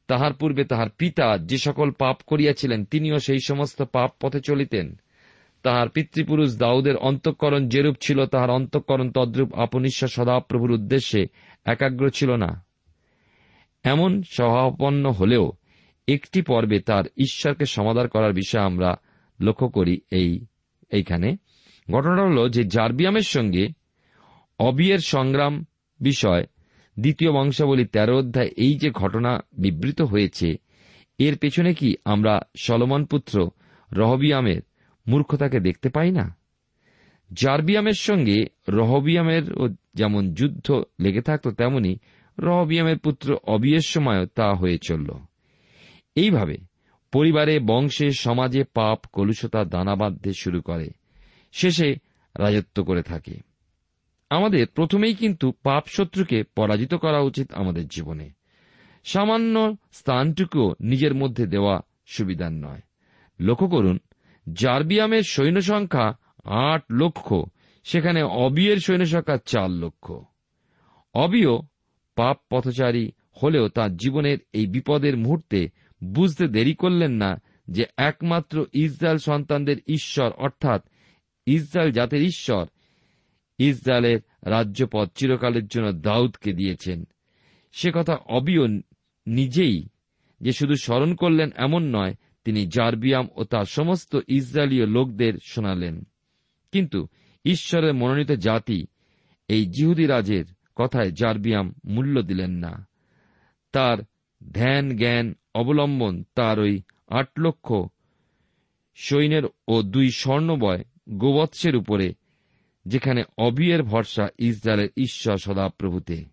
তাহার 0.07 0.33
পূর্বে 0.33 0.63
তাহার 0.63 0.89
পিতা 0.89 1.37
যে 1.37 1.57
সকল 1.57 1.91
পাপ 1.91 2.17
করিয়াছিলেন, 2.27 2.85
তিনিও 2.85 3.19
সেই 3.19 3.39
সমস্ত 3.39 3.81
পাপ 3.81 4.11
পথে 4.21 4.39
চলিতেন। 4.39 4.95
তাহার 5.63 5.89
পিতৃপুরুষ 5.89 6.57
দাউদের 6.57 6.95
অন্তঃকরণ 6.95 7.69
যেরূপ 7.69 7.95
ছিল, 8.01 8.25
তাহার 8.25 8.49
অন্তঃকরণ 8.49 9.11
তদ্রূপ 9.11 9.53
আপনিশ্বর 9.53 10.07
সদাপ্রভুর 10.07 10.71
উদ্দেশ্যে 10.71 11.27
একাগ্র 11.65 12.09
ছিল 12.09 12.35
না। 12.35 12.65
এমন 13.83 14.23
স্বভাবপন্ন 14.23 15.11
হলেও 15.11 15.51
একটি 16.07 16.41
পর্বে 16.41 16.79
তার 16.79 17.03
ঈশ্বরকে 17.17 17.65
সমাধান 17.65 18.07
করার 18.07 18.33
বিষয়ে 18.33 18.61
আমরা 18.61 18.95
লক্ষ্য 19.41 19.69
করি 19.69 20.01
এই, 20.11 20.45
এইখানে। 20.91 21.35
ঘটনাটা 21.91 22.21
হল 22.21 22.49
যে 22.49 22.63
জার্বিয়ামের 22.63 23.21
সঙ্গে 23.21 23.67
অবিয়ের 24.59 24.99
সংগ্রাম 24.99 25.65
বিষয় 25.99 26.45
দ্বিতীয় 26.99 27.31
বংশাবলী 27.31 27.85
তেরো 27.85 28.17
অধ্যায় 28.17 28.49
এই 28.57 28.77
যে 28.77 28.89
ঘটনা 28.91 29.39
বিবৃত 29.53 30.01
হয়েছে, 30.01 30.55
এর 31.19 31.37
পেছনে 31.37 31.73
কি 31.73 31.95
আমরা 32.05 32.41
সলমন 32.57 33.05
পুত্র 33.05 33.49
রহবিয়ামের 33.91 34.61
মূর্খতাকে 35.07 35.59
দেখতে 35.59 35.89
পাই 35.89 36.11
না? 36.11 36.35
জার্বিয়ামের 37.33 37.97
সঙ্গে 37.99 38.45
রহবিয়ামের 38.69 39.43
যেমন 39.93 40.33
যুদ্ধ 40.33 40.83
লেগে 40.99 41.21
থাকত 41.21 41.47
তেমনি 41.47 41.99
রহবিয়ামের 42.39 42.99
পুত্র 42.99 43.37
অবিয়ের 43.43 43.85
সময়ও 43.85 44.25
তা 44.25 44.53
হয়ে 44.53 44.77
চলল। 44.77 45.09
এইভাবে 46.15 46.57
পরিবারে, 47.11 47.59
বংশে, 47.59 48.11
সমাজে 48.11 48.63
পাপ, 48.63 48.99
কলুষতা 49.13 49.65
দানা 49.65 49.95
বাঁধতে 49.95 50.31
শুরু 50.33 50.61
করে, 50.61 50.89
শেষে 51.51 51.95
রাজত্ব 52.35 52.83
করে 52.83 53.03
থাকে। 53.03 53.46
আমাদের 54.29 54.67
প্রথমেই 54.67 55.13
কিন্তু 55.13 55.51
পাপ 55.51 55.83
শত্রুকে 55.87 56.43
পরাজিত 56.43 56.93
করা 56.93 57.19
উচিত 57.19 57.53
আমাদের 57.53 57.87
জীবনে। 57.87 58.29
সামান্য 59.03 59.75
স্থানটুকু 59.91 60.73
নিজের 60.79 61.13
মধ্যে 61.13 61.45
দেওয়া 61.45 61.81
সুবিধার 62.07 62.51
নয়। 62.51 62.81
লক্ষ্য 63.39 63.67
করুন, 63.67 63.99
জার্বিয়ামের 64.53 65.23
সৈন্য 65.23 65.61
সংখ্যা 65.61 66.17
আট 66.43 66.83
লক্ষ, 66.91 67.33
সেখানে 67.83 68.23
অবিয়ের 68.23 68.77
সৈন্য 68.77 69.05
সংখ্যা 69.05 69.37
চার 69.45 69.69
লক্ষ। 69.69 70.13
অবিয় 71.13 71.59
পাপ 72.15 72.37
পথচারী 72.49 73.11
হলেও 73.43 73.67
তার 73.67 73.97
জীবনের 73.97 74.37
এই 74.53 74.67
বিপদের 74.67 75.17
মুহূর্তে 75.17 75.69
বুঝতে 76.03 76.47
দেরি 76.47 76.73
করলেন 76.73 77.11
না 77.11 77.41
যে 77.67 77.85
একমাত্র 77.97 78.65
ইসরায়েল 78.73 79.17
সন্তানদের 79.17 79.77
ঈশ্বর, 79.87 80.31
অর্থাৎ 80.31 80.85
ইসরায়েল 81.45 81.91
জাতের 81.91 82.21
ঈশ্বর 82.21 82.65
ইসরায়েলের 83.57 84.19
রাজ্যপদ 84.43 85.09
চিরকালের 85.15 85.67
জন্য 85.67 85.91
দাউদকে 85.91 86.53
দিয়েছেন। 86.53 87.07
সে 87.71 87.91
কথা 87.93 88.13
অবিয় 88.13 88.81
নিজেই 89.27 89.87
যে 90.41 90.51
শুধু 90.51 90.75
স্মরণ 90.75 91.15
করলেন 91.15 91.49
এমন 91.55 91.95
নয়, 91.95 92.15
তিনি 92.45 92.67
জার্বিয়াম 92.67 93.27
ও 93.35 93.43
তার 93.43 93.65
সমস্ত 93.65 94.17
ইসরায়েলীয় 94.27 94.85
লোকদের 94.85 95.33
শোনালেন। 95.47 96.07
কিন্তু 96.71 97.07
ঈশ্বরের 97.45 97.93
মনোনীত 97.93 98.31
জাতি 98.31 98.85
এই 99.47 99.65
জিহুদি 99.65 100.05
রাজের 100.05 100.45
কথায় 100.75 101.11
জার্বিয়াম 101.11 101.73
মূল্য 101.85 102.21
দিলেন 102.21 102.51
না। 102.51 102.87
তার 103.71 103.97
ধ্যান 104.53 104.97
জ্ঞান 104.97 105.35
অবলম্বন 105.55 106.23
তার 106.35 106.59
ওই 106.59 106.81
আট 107.07 107.29
লক্ষ 107.39 107.73
সৈন্যের 108.95 109.43
ও 109.67 109.81
দুই 109.83 110.11
স্বর্ণবয় 110.11 110.83
গোবৎসের 111.09 111.75
উপরে 111.75 112.13
যেখানে 112.87 113.23
অবিয়ের 113.37 113.83
ভরসা 113.83 114.27
ইসরায়েলের 114.37 114.89
ঈশ্বর 114.97 115.37
সদাপ্রভুতে। 115.37 116.25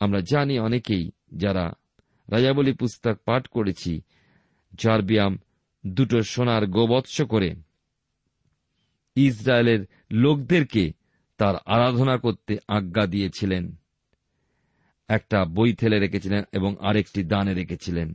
আমরা 0.00 0.20
জানি 0.20 0.58
অনেকেই 0.58 1.10
যারা 1.34 1.72
রাজাবলী 2.28 2.72
পুস্তক 2.72 3.18
পাঠ 3.24 3.46
করেছি 3.46 4.00
জার্বিয়াম 4.74 5.38
দুটো 5.86 6.22
সোনার 6.22 6.66
গোবৎস 6.66 7.22
করে। 7.22 7.54
ইসরায়েলের 9.16 9.86
লোকদেরকে 10.12 10.92
তার 11.38 11.54
আরাধনা 11.66 12.18
করতে 12.18 12.58
আজ্ঞা 12.68 13.06
দিয়েছিলেন। 13.06 13.76
একটা 15.08 15.44
বই 15.44 15.74
থেলে 15.74 15.98
রেখেছিলেন 15.98 16.44
এবং 16.52 16.76
আরেকটি 16.80 17.24
দানে 17.24 17.54
রেখেছিলেন। 17.54 18.14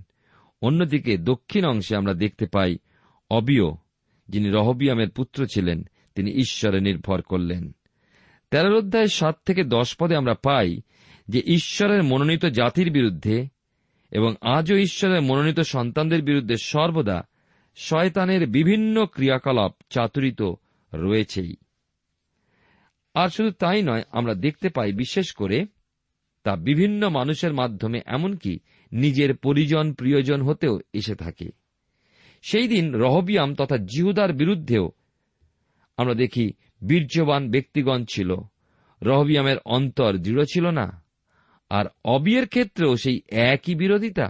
অন্যদিকে 0.61 1.17
দক্ষিণ 1.17 1.65
অংশে 1.65 1.95
আমরা 1.95 2.13
দেখতে 2.13 2.45
পাই 2.45 2.77
অবিয় 3.29 3.75
যিনি 4.29 4.49
রহবিয়ামের 4.49 5.09
পুত্র 5.09 5.45
ছিলেন 5.45 5.83
তিনি 6.15 6.31
ঈশ্বরে 6.31 6.81
নির্ভর 6.81 7.21
করলেন। 7.21 7.71
তেরোর 8.51 8.77
অধ্যায় 8.77 9.07
সাত 9.07 9.37
থেকে 9.45 9.63
দশ 9.63 9.95
পদে 9.99 10.15
আমরা 10.15 10.33
পাই 10.33 10.81
যে 11.27 11.41
ঈশ্বরের 11.45 12.03
মনোনীত 12.03 12.45
জাতির 12.45 12.91
বিরুদ্ধে 12.91 13.47
এবং 14.11 14.35
আজও 14.41 14.75
ঈশ্বরের 14.75 15.21
মনোনীত 15.21 15.59
সন্তানদের 15.59 16.21
বিরুদ্ধে 16.21 16.55
সর্বদা 16.57 17.23
শয়তানের 17.75 18.47
বিভিন্ন 18.47 19.05
ক্রিয়াকলাপ 19.05 19.71
চাতুরিত 19.89 20.41
রয়েছেই। 20.93 21.55
আর 23.13 23.29
শুধু 23.29 23.51
তাই 23.51 23.81
নয়, 23.81 24.03
আমরা 24.11 24.33
দেখতে 24.33 24.69
পাই 24.69 24.93
বিশেষ 24.93 25.33
করে 25.33 25.65
তা 26.43 26.55
বিভিন্ন 26.55 27.09
মানুষের 27.09 27.53
মাধ্যমে, 27.53 28.01
এমনকি 28.05 28.59
নিজের 28.91 29.37
পরিজন, 29.37 29.93
প্রিয়জন 29.93 30.41
হতেও 30.41 30.79
এসে 30.93 31.15
থাকে। 31.15 31.49
সেই 32.41 32.67
দিন 32.67 32.95
রহবিয়াম 32.95 33.55
তথা 33.55 33.77
জিহুদার 33.77 34.33
বিরুদ্ধেও 34.33 34.91
আমরা 35.97 36.13
দেখি 36.13 36.51
বীর্যবান 36.83 37.51
ব্যক্তিগণ 37.51 38.05
ছিল। 38.09 38.29
রহবিয়ামের 39.01 39.57
অন্তর 39.65 40.11
দৃঢ় 40.17 40.43
ছিল 40.43 40.65
না, 40.69 40.87
আর 41.69 41.85
অবিয়ের 42.05 42.47
ক্ষেত্রেও 42.47 42.95
সেই 42.95 43.21
একই 43.29 43.75
বিরোধিতা। 43.75 44.27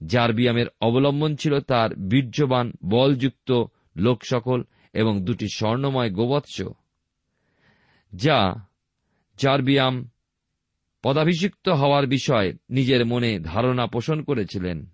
যার 0.00 0.32
বিয়ামের 0.32 0.66
অবলম্বন 0.80 1.36
ছিল 1.36 1.60
তার 1.60 1.94
বীর্যবান, 1.94 2.72
বলযুক্ত 2.84 3.50
লোক 3.96 4.18
সকল 4.24 4.62
এবং 4.92 5.24
দুটি 5.24 5.46
স্বর্ণময় 5.54 6.10
গোবৎস, 6.10 6.56
যা 8.12 8.54
যার 9.38 9.62
বিয়াম 9.62 10.08
পদাভিষিক্ত 11.04 11.68
হওয়ার 11.68 12.06
বিষয়ে 12.06 12.52
নিজের 12.70 13.06
মনে 13.06 13.38
ধারণা 13.38 13.86
পোষণ 13.86 14.22
করেছিলেন। 14.22 14.86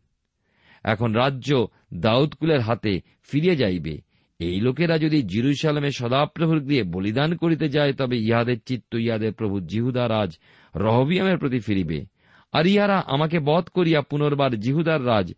এখন 0.84 1.12
রাজ্য 1.12 1.66
দাউদকুলের 1.94 2.60
হাতে 2.60 3.00
ফিরিয়ে 3.22 3.56
যাইবে। 3.56 4.09
এই 4.40 4.61
লোকেরা 4.61 4.99
যদি 4.99 5.23
জিরুসালামে 5.23 5.90
সদাপ্রভুর 5.90 6.61
দিয়ে 6.61 6.82
বলিদান 6.82 7.37
করিতে 7.37 7.68
যায়, 7.68 7.92
তবে 7.92 8.18
ইহাদের 8.18 8.56
চিত্ত 8.66 8.94
ইহাদের 8.94 9.32
প্রভু 9.32 9.61
জিহুদা 9.61 10.09
রাজ 10.09 10.38
রহবিয়ামের 10.76 11.38
প্রতি 11.38 11.59
ফিরিবে। 11.59 12.04
আর 12.52 12.66
ইহারা 12.66 12.99
আমাকে 13.06 13.38
বধ 13.38 13.68
করিয়া 13.68 14.00
পুনর্বার 14.00 14.61
জিহুদার 14.61 15.06
রাজ 15.06 15.35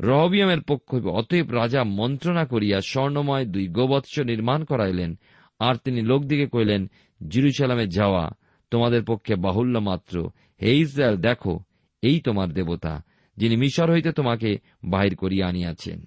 রহবিয়ামের 0.00 0.62
পক্ষ 0.62 0.94
অতএব 0.94 1.50
রাজা 1.50 1.84
মন্ত্রণা 1.84 2.44
করিয়া 2.44 2.80
স্বর্ণময় 2.80 3.44
দুই 3.44 3.68
গোবৎস 3.68 4.18
নির্মাণ 4.18 4.64
করাইলেন। 4.64 5.18
আর 5.58 5.74
তিনি 5.84 6.02
লোকদিকে 6.02 6.46
কইলেন 6.46 6.90
জিরুসালামে 7.28 7.86
যাওয়া 7.86 8.30
তোমাদের 8.70 9.04
পক্ষে 9.04 9.36
বাহুল্য 9.36 9.78
মাত্র। 9.78 10.30
হে 10.62 10.76
ইসরায়েল, 10.76 11.16
দেখো, 11.16 11.60
এই 12.02 12.20
তোমার 12.20 12.52
দেবতা, 12.52 13.02
যিনি 13.36 13.56
মিশর 13.56 13.92
হইতে 13.92 14.12
তোমাকে 14.12 14.58
বাহির 14.84 15.16
করিয়া 15.16 15.48
আনিয়াছেন। 15.48 16.00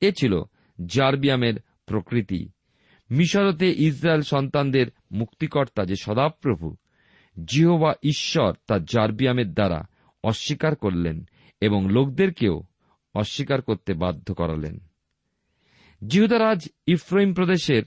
এ 0.00 0.12
ছিল 0.18 0.42
জারবিয়ামের 0.86 1.54
প্রকৃতি। 1.86 2.50
মিশরতে 3.10 3.74
ইসরায়েল 3.78 4.22
সন্তানদের 4.22 4.86
মুক্তিকর্তা 5.12 5.84
যে 5.84 5.94
সদাপ্রভু 6.00 6.76
জিহোবা 7.44 7.94
ঈশ্বর 8.02 8.52
তা 8.66 8.78
জারবিয়ামের 8.78 9.54
দ্বারা 9.54 9.84
অস্বীকার 10.24 10.76
করলেন 10.76 11.28
এবং 11.60 11.88
লোকদেরকেও 11.90 12.62
অস্বীকার 13.14 13.62
করতে 13.62 13.94
বাধ্য 13.94 14.34
করালেন। 14.34 14.78
জিহুদারাজ 16.06 16.68
ইফ্রইম 16.86 17.34
প্রদেশের 17.34 17.82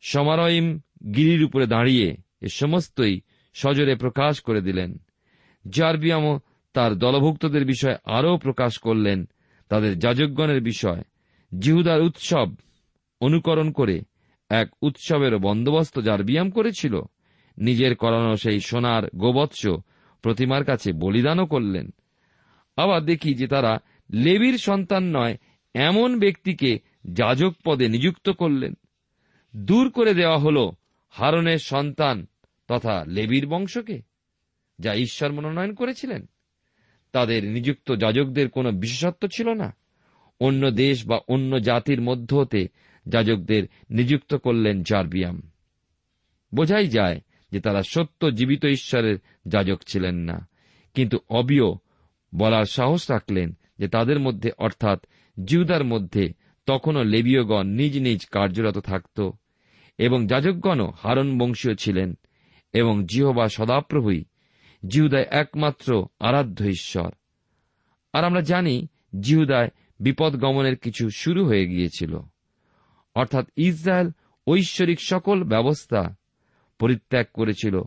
সমারইম 0.00 0.80
গিরির 1.14 1.44
উপরে 1.44 1.66
দাঁড়িয়ে 1.66 2.16
এ 2.40 2.48
সমস্তই 2.48 3.20
সজরে 3.54 3.96
প্রকাশ 3.96 4.40
করে 4.40 4.60
দিলেন। 4.60 4.98
জারবিয়ামও 5.68 6.40
তার 6.72 6.94
দলভুক্তদের 6.94 7.64
বিষয়ে 7.64 7.96
আরও 8.04 8.38
প্রকাশ 8.38 8.78
করলেন 8.78 9.28
তাদের 9.70 9.98
যাজকগণের 9.98 10.62
বিষয়, 10.62 11.02
জিহুদার 11.58 12.00
উৎসব 12.00 12.48
অনুকরণ 13.20 13.72
করে 13.72 14.00
এক 14.48 14.68
উৎসবের 14.82 15.38
বন্দোবস্ত 15.38 16.00
যার 16.00 16.24
ব্যায়াম 16.24 16.50
করেছিল। 16.50 17.00
নিজের 17.58 17.96
করানো 17.96 18.36
সেই 18.36 18.60
সোনার 18.60 19.02
গোবৎস 19.16 19.66
প্রতিমার 20.22 20.64
কাছে 20.64 20.92
বলিদানও 20.92 21.46
করলেন। 21.46 21.90
আবার 22.76 23.04
দেখি 23.04 23.34
যে 23.34 23.46
তারা 23.46 23.78
লেবির 24.10 24.58
সন্তান 24.58 25.16
নয়, 25.16 25.36
এমন 25.74 26.18
ব্যক্তিকে 26.18 26.78
যাজক 27.12 27.52
পদে 27.64 27.88
নিযুক্ত 27.88 28.30
করলেন। 28.30 28.74
দূর 29.56 29.90
করে 29.90 30.14
দেওয়া 30.14 30.38
হল 30.38 30.70
হারনের 31.10 31.58
সন্তান 31.58 32.26
তথা 32.68 33.04
লেবির 33.04 33.46
বংশকে, 33.46 34.02
যা 34.78 34.94
ঈশ্বর 34.94 35.32
মনোনয়ন 35.32 35.74
করেছিলেন। 35.74 36.26
তাদের 37.12 37.44
নিযুক্ত 37.44 37.92
যাজকদের 37.96 38.48
কোনো 38.48 38.70
বিশেষত্ব 38.72 39.28
ছিল 39.28 39.48
না। 39.48 39.76
অন্য 40.40 40.70
দেশ 40.70 41.06
বা 41.06 41.20
অন্য 41.28 41.60
জাতির 41.60 42.00
মধ্য 42.00 42.34
হতে 42.34 42.68
যাজকদের 43.06 43.62
নিযুক্ত 43.90 44.34
করলেন 44.34 44.82
জারবিয়াম। 44.82 45.42
বোঝাই 46.54 46.86
যায় 46.86 47.20
যে 47.52 47.60
তারা 47.60 47.82
সত্য 47.82 48.30
জীবিত 48.30 48.64
ঈশ্বরের 48.64 49.18
যাজক 49.46 49.80
ছিলেন 49.86 50.14
না, 50.14 50.48
কিন্তু 50.94 51.18
অবিয় 51.28 51.68
বলার 52.34 52.64
সাহস 52.64 53.10
রাখলেন 53.10 53.56
যে 53.78 53.88
তাদের 53.88 54.20
মধ্যে, 54.20 54.50
অর্থাৎ 54.58 55.06
জিউদার 55.44 55.84
মধ্যে, 55.84 56.32
তখনও 56.66 57.02
লেবীয়গণ 57.02 57.66
নিজ 57.66 57.98
নিজ 57.98 58.26
কার্যরত 58.26 58.78
থাকত 58.78 59.30
এবং 59.98 60.26
যাজকগণও 60.26 60.92
হারণ 61.02 61.38
বংশীয় 61.38 61.74
ছিলেন 61.74 62.14
এবং 62.72 63.06
জিহবা 63.06 63.48
সদাপ্রভুই 63.48 64.24
জিহুদায় 64.88 65.26
একমাত্র 65.30 66.06
আরাধ্য 66.20 66.64
ঈশ্বর। 66.64 67.10
আর 68.12 68.24
আমরা 68.24 68.40
জানি 68.40 68.86
জিহুদায় 69.20 69.68
বিপদ 70.00 70.36
গমনের 70.36 70.76
কিছু 70.76 71.10
শুরু 71.10 71.46
হয়ে 71.46 71.66
গিয়েছিল। 71.66 72.18
অর্থাৎ 73.14 73.48
ইসরায়েল 73.56 74.10
ঐশ্বরিক 74.46 75.00
সকল 75.00 75.44
ব্যবস্থা 75.44 76.16
পরিত্যাগ 76.78 77.26
করেছিল। 77.34 77.82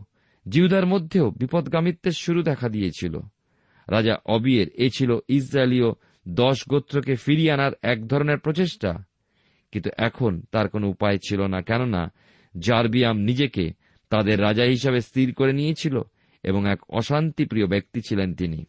জিহুদার 0.48 0.86
মধ্যেও 0.86 1.30
বিপদগামিত্বের 1.30 2.12
শুরু 2.12 2.42
দেখা 2.42 2.68
দিয়েছিল। 2.68 3.20
রাজা 3.88 4.18
অবিয়ের 4.26 4.68
এ 4.68 4.88
ছিল 4.96 5.18
ইসরায়েলীয় 5.28 5.92
দশ 6.28 6.68
গোত্রকে 6.68 7.14
ফিরিয়ে 7.14 7.52
আনার 7.52 7.72
এক 7.82 8.08
ধরনের 8.08 8.38
প্রচেষ্টা। 8.38 9.04
কিন্তু 9.72 9.90
এখন 9.98 10.42
তার 10.52 10.68
কোনো 10.68 10.88
উপায় 10.88 11.18
ছিল 11.28 11.46
না, 11.46 11.62
কেননা 11.62 12.12
জারবিয়াম 12.58 13.18
নিজেকে 13.18 13.72
তাদের 14.10 14.40
রাজা 14.40 14.64
হিসাবে 14.64 15.00
স্থির 15.00 15.34
করে 15.34 15.52
নিয়েছিল 15.52 16.00
এবং 16.44 16.70
এক 16.70 16.80
অশান্তিপ্রিয় 16.88 17.66
ব্যক্তি 17.66 18.00
ছিলেন 18.08 18.34
তিনি। 18.34 18.64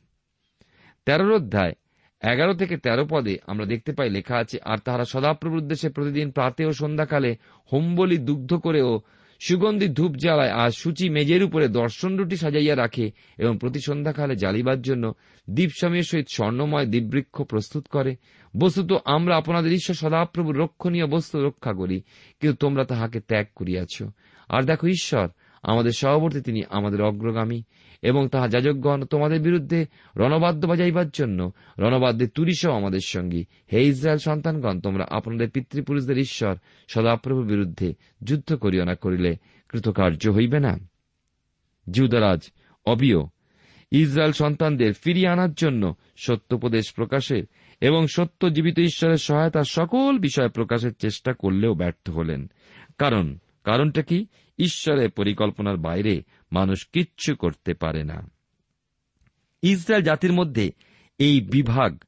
তেরোর 1.06 1.34
অধ্যায়, 1.34 1.74
এগারো 2.22 2.54
থেকে 2.54 2.78
তেরো 2.78 3.06
পদে 3.10 3.38
আমরা 3.48 3.66
দেখতে 3.66 3.92
পাই 3.92 4.10
লেখা 4.10 4.38
আছে, 4.38 4.58
আর 4.66 4.78
তাহারা 4.78 5.06
সদাপ্রভুর 5.06 5.62
উদ্দেশ্যে 5.62 5.90
প্রতিদিন 5.90 6.32
প্রাতে 6.32 6.66
ও 6.66 6.72
সন্ধ্যাকালে 6.72 7.38
হোমবলি 7.74 8.18
দুগ্ধ 8.18 8.54
করেও 8.54 9.02
সুগন্ধি 9.40 9.88
ধূপ 9.88 10.16
জ্বালায় 10.16 10.52
আর 10.52 10.72
সূচি 10.72 11.10
মেজের 11.10 11.44
উপরে 11.44 11.68
দর্শন 11.68 12.18
রুটি 12.18 12.38
সাজাইয়া 12.38 12.76
রাখে 12.76 13.12
এবং 13.38 13.58
প্রতি 13.58 13.80
সন্ধ্যাকালে 13.80 14.36
জ্বালিবার 14.36 14.82
জন্য 14.82 15.14
দ্বীপস্বামীর 15.50 16.04
সহিত 16.04 16.26
স্বর্ণময় 16.34 16.86
দ্বীপবৃক্ষ 16.86 17.42
প্রস্তুত 17.42 17.88
করে। 17.88 18.16
বস্তুত 18.58 18.94
আমরা 19.06 19.38
আপনাদের 19.38 19.72
ঈশ্বর 19.72 19.96
সদাপ্রভুর 19.96 20.58
রক্ষণীয় 20.58 21.08
বস্তু 21.08 21.46
রক্ষা 21.46 21.74
করি, 21.74 22.02
কিন্তু 22.40 22.58
তোমরা 22.58 22.84
তাহাকে 22.84 23.20
ত্যাগ 23.20 23.46
করিয়াছ। 23.56 24.04
আর 24.50 24.64
দেখো, 24.64 24.88
ঈশ্বর 24.88 25.28
আমাদের 25.66 25.92
সহবর্তী 25.92 26.42
তিনি 26.42 26.64
আমাদের 26.70 27.02
অগ্রগামী 27.02 27.64
এবং 28.02 28.28
তাহা 28.28 28.48
যাজকগণ 28.48 29.04
তোমাদের 29.04 29.42
বিরুদ্ধে 29.42 29.86
রণবাদ্য 30.18 30.68
বাজাইবার 30.68 31.10
জন্য 31.10 31.52
রণবাদ্যের 31.80 32.30
তুরিসও 32.30 32.72
আমাদের 32.72 33.00
সঙ্গী। 33.06 33.46
হে 33.74 33.88
ইসরায়েল 33.88 34.20
সন্তানগণ, 34.20 34.80
তোমরা 34.80 35.06
আপনাদের 35.10 35.50
পিতৃপুরুষদের 35.50 36.18
ঈশ্বর 36.18 36.56
সদাপ্রভুর 36.88 37.46
বিরুদ্ধে 37.46 37.94
যুদ্ধ 38.24 38.56
করিও 38.56 38.84
না, 38.84 38.96
করিলে 38.96 39.36
কৃতকার্য 39.70 40.30
হইবে 40.30 40.60
না। 40.60 40.80
জিউদারাজ 41.92 42.52
অবিয় 42.86 43.18
ইসরায়েল 43.92 44.32
সন্তানদের 44.32 44.94
ফিরিয়ে 44.94 45.28
আনার 45.28 45.54
জন্য 45.54 45.96
সত্যোপদেশ 46.18 46.94
প্রকাশের 46.94 47.44
এবং 47.82 48.08
সত্য 48.08 48.54
জীবিত 48.54 48.80
ঈশ্বরের 48.80 49.18
সহায়তা 49.18 49.64
সকল 49.64 50.18
বিষয় 50.18 50.50
প্রকাশের 50.50 50.94
চেষ্টা 50.94 51.34
করলেও 51.34 51.74
ব্যর্থ 51.74 52.10
হলেন। 52.10 52.52
কারণ, 52.98 53.38
কারণটা 53.64 54.02
কি? 54.02 54.26
ঈশ্বরের 54.58 55.12
পরিকল্পনার 55.12 55.78
বাইরে 55.78 56.24
মানুষ 56.52 56.88
কিচ্ছু 56.94 57.36
করতে 57.36 57.74
পারে 57.74 58.04
না। 58.04 58.32
ইসরায়েল 59.62 60.06
জাতির 60.06 60.34
মধ্যে 60.34 60.72
এই 61.18 61.42
বিভাগ 61.42 62.04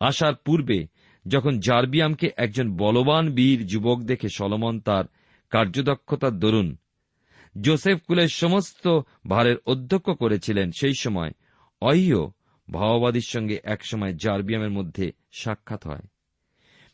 আসার 0.00 0.34
পূর্বে 0.34 0.86
যখন 1.28 1.58
জার্বিয়ামকে 1.58 2.30
একজন 2.36 2.76
বলবান 2.76 3.30
বীর 3.30 3.66
যুবক 3.66 4.02
দেখে 4.02 4.28
সলমন 4.28 4.80
তার 4.80 5.04
কার্যদক্ষতার 5.50 6.38
দরুন 6.38 6.76
জোসেফ 7.60 7.98
কুলের 8.06 8.28
সমস্ত 8.28 9.00
ভারের 9.28 9.56
অধ্যক্ষ 9.66 10.10
করেছিলেন, 10.10 10.72
সেই 10.72 10.94
সময় 10.94 11.30
অহ্য 11.80 12.32
ভাওবাদীর 12.72 13.20
সঙ্গে 13.20 13.58
একসময় 13.64 14.12
জার্বিয়ামের 14.14 14.70
মধ্যে 14.70 15.12
সাক্ষাৎ 15.32 15.86
হয়। 15.86 16.02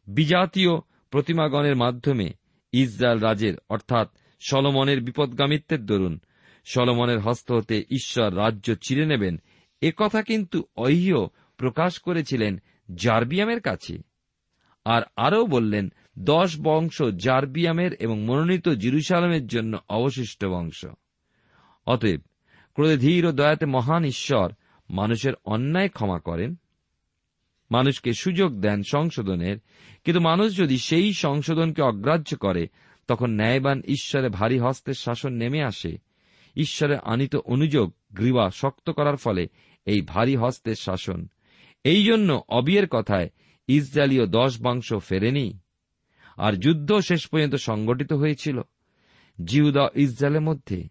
বিজাতীয় 0.06 0.78
প্রতিমাগণের 1.10 1.76
মাধ্যমে 1.76 2.32
ইসরায়েল 2.72 3.18
রাজের 3.18 3.54
অর্থাৎ 3.68 4.08
সলমনের 4.40 5.00
বিপদগামিত্বের 5.00 5.86
দরুন। 5.86 6.20
সলমনের 6.64 7.18
হস্ত 7.18 7.52
হতে 7.52 7.84
ঈশ্বর 7.90 8.36
রাজ্য 8.36 8.74
চিরে 8.74 9.06
নেবেন। 9.06 9.40
এ 9.80 9.92
কথা 9.96 10.22
কিন্তু 10.22 10.64
অহ্য 10.76 11.28
প্রকাশ 11.56 11.98
করেছিলেন 11.98 12.62
জার্বিয়ামের 12.94 13.60
কাছে। 13.60 13.98
আর 14.84 15.02
আরও 15.16 15.46
বললেন, 15.46 15.92
দশ 16.18 16.56
বংশ 16.62 17.02
জারবিয়ামের 17.02 17.92
এবং 17.92 18.24
মনোনীত 18.24 18.68
জিরুসালামের 18.68 19.46
জন্য 19.46 19.78
অবশিষ্ট 19.88 20.44
বংশ। 20.44 20.86
অতএব 21.86 22.20
ক্রোধে 22.74 22.96
ধীর 22.96 23.26
ও 23.26 23.32
দয়াতে 23.32 23.66
মহান 23.66 24.04
ঈশ্বর 24.04 24.52
মানুষের 24.90 25.32
অন্যায় 25.44 25.88
ক্ষমা 25.88 26.18
করেন। 26.18 26.54
মানুষকে 27.70 28.12
সুযোগ 28.12 28.60
দেন 28.60 28.82
সংশোধনের। 28.90 29.58
কিন্তু 30.04 30.20
মানুষ 30.20 30.56
যদি 30.56 30.78
সেই 30.78 31.12
সংশোধনকে 31.12 31.82
অগ্রাহ্য 31.82 32.36
করে 32.36 32.66
তখন 33.06 33.30
ন্যায়বান 33.30 33.82
ঈশ্বরে 33.88 34.28
ভারী 34.28 34.58
হস্তের 34.58 34.94
শাসন 34.94 35.32
নেমে 35.32 35.62
আসে। 35.62 35.98
ঈশ্বরের 36.56 36.98
আনিত 36.98 37.36
অনুযোগ 37.36 37.92
গ্রীবা 38.12 38.50
শক্ত 38.50 38.90
করার 38.90 39.16
ফলে 39.16 39.46
এই 39.84 40.00
ভারী 40.00 40.36
হস্তের 40.36 40.74
শাসন। 40.74 41.28
এই 41.84 42.04
জন্য 42.04 42.42
অবিয়ের 42.48 42.88
কথায় 42.88 43.30
ইসরায়েলীয় 43.68 44.26
দশ 44.26 44.60
বাংশ 44.60 44.94
ফেরেনি, 44.94 45.58
আর 46.36 46.52
যুদ্ধ 46.52 46.98
শেষ 46.98 47.26
পর্যন্ত 47.26 47.54
সংগঠিত 47.54 48.12
হয়েছিল। 48.12 48.60
জিহুদা 49.44 49.88
ইসরায়েলের 49.94 50.40
মধ্যে, 50.40 50.88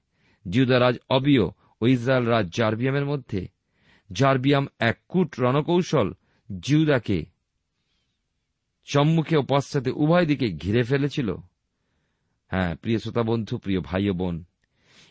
জিহুদা 0.49 0.79
রাজ 0.79 0.97
অবিয় 1.09 1.43
ও 1.81 1.87
ইসরায়েল 1.87 2.25
রাজ 2.25 2.49
জার্বিয়ামের 2.53 3.05
মধ্যে, 3.05 3.47
জার্বিয়াম 4.11 4.67
এক 4.79 4.99
কূট 5.07 5.39
রণকৌশল 5.39 6.13
জিউদাকে 6.59 7.25
সম্মুখে 8.85 9.37
ও 9.37 9.41
পশ্চাতে 9.49 9.91
উভয় 9.91 10.25
দিকে 10.25 10.47
ঘিরে 10.47 10.83
ফেলেছিল। 10.83 11.35
হ্যাঁ 12.47 12.75
প্রিয় 12.75 12.99
শ্রোতা 12.99 13.23
বন্ধু, 13.23 13.57
প্রিয় 13.57 13.79
ভাই 13.81 14.09
বোন, 14.09 14.43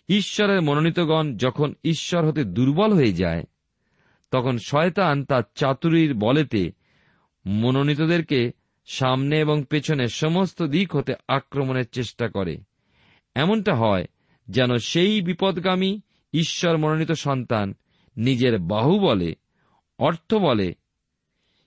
ঈশ্বরের 0.09 0.62
মনোনীতগণ 0.62 1.37
যখন 1.37 1.75
ঈশ্বর 1.85 2.27
হতে 2.27 2.44
দুর্বল 2.44 2.92
হয়ে 2.92 3.12
যায়, 3.12 3.44
তখন 4.31 4.59
শয়তান 4.66 5.25
তার 5.25 5.42
চাতুরীর 5.55 6.14
বলেতে 6.14 6.73
মনোনীতদেরকে 7.47 8.53
সামনে 8.87 9.38
এবং 9.38 9.64
পেছনে 9.70 10.09
সমস্ত 10.09 10.62
দিক 10.62 10.97
হতে 10.97 11.14
আক্রমণের 11.29 11.88
চেষ্টা 11.88 12.29
করে। 12.29 12.57
এমনটা 13.35 13.75
হয় 13.75 14.05
যেন 14.49 14.77
সেই 14.77 15.23
বিপদগামী 15.23 16.01
ঈশ্বর 16.33 16.79
মনোনীত 16.79 17.12
সন্তান 17.12 17.75
নিজের 18.16 18.59
বাহু 18.59 18.99
বলে, 18.99 19.35
অর্থ 19.99 20.35
বলে, 20.35 20.75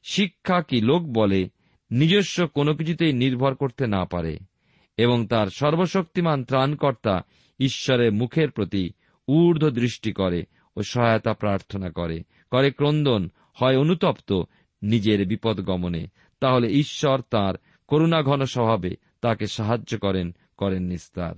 শিক্ষা 0.04 0.62
কি 0.62 0.82
লোক 0.82 1.04
বলে, 1.04 1.50
নিজস্ব 1.92 2.48
কোনো 2.48 2.76
কিছুতেই 2.76 3.14
নির্ভর 3.14 3.56
করতে 3.56 3.88
না 3.88 4.06
পারে। 4.06 4.40
এবং 4.98 5.28
তার 5.28 5.48
সর্বশক্তিমান 5.48 6.44
ত্রাণকর্তা 6.44 7.22
ঈশ্বরের 7.60 8.12
মুখের 8.12 8.52
প্রতি 8.52 8.92
ঊর্ধ্ব 9.28 9.70
দৃষ্টি 9.70 10.12
করে 10.12 10.44
ও 10.76 10.84
সহায়তা 10.84 11.34
প্রার্থনা 11.34 11.90
করে। 11.90 12.24
করে 12.52 12.72
ক্রন্দন, 12.72 13.30
হয় 13.54 13.78
অনুতপ্ত 13.78 14.44
নিজের 14.84 15.28
বিপদ 15.28 15.62
গমনে। 15.62 16.08
তাহলে 16.40 16.68
ঈশ্বর 16.68 17.22
তার 17.30 17.54
করুণাঘন 17.88 18.46
স্বভাবে 18.46 18.96
তাকে 19.22 19.48
সাহায্য 19.48 19.98
করেন 19.98 20.36
করেন 20.58 20.84
নিস্তার। 20.84 21.36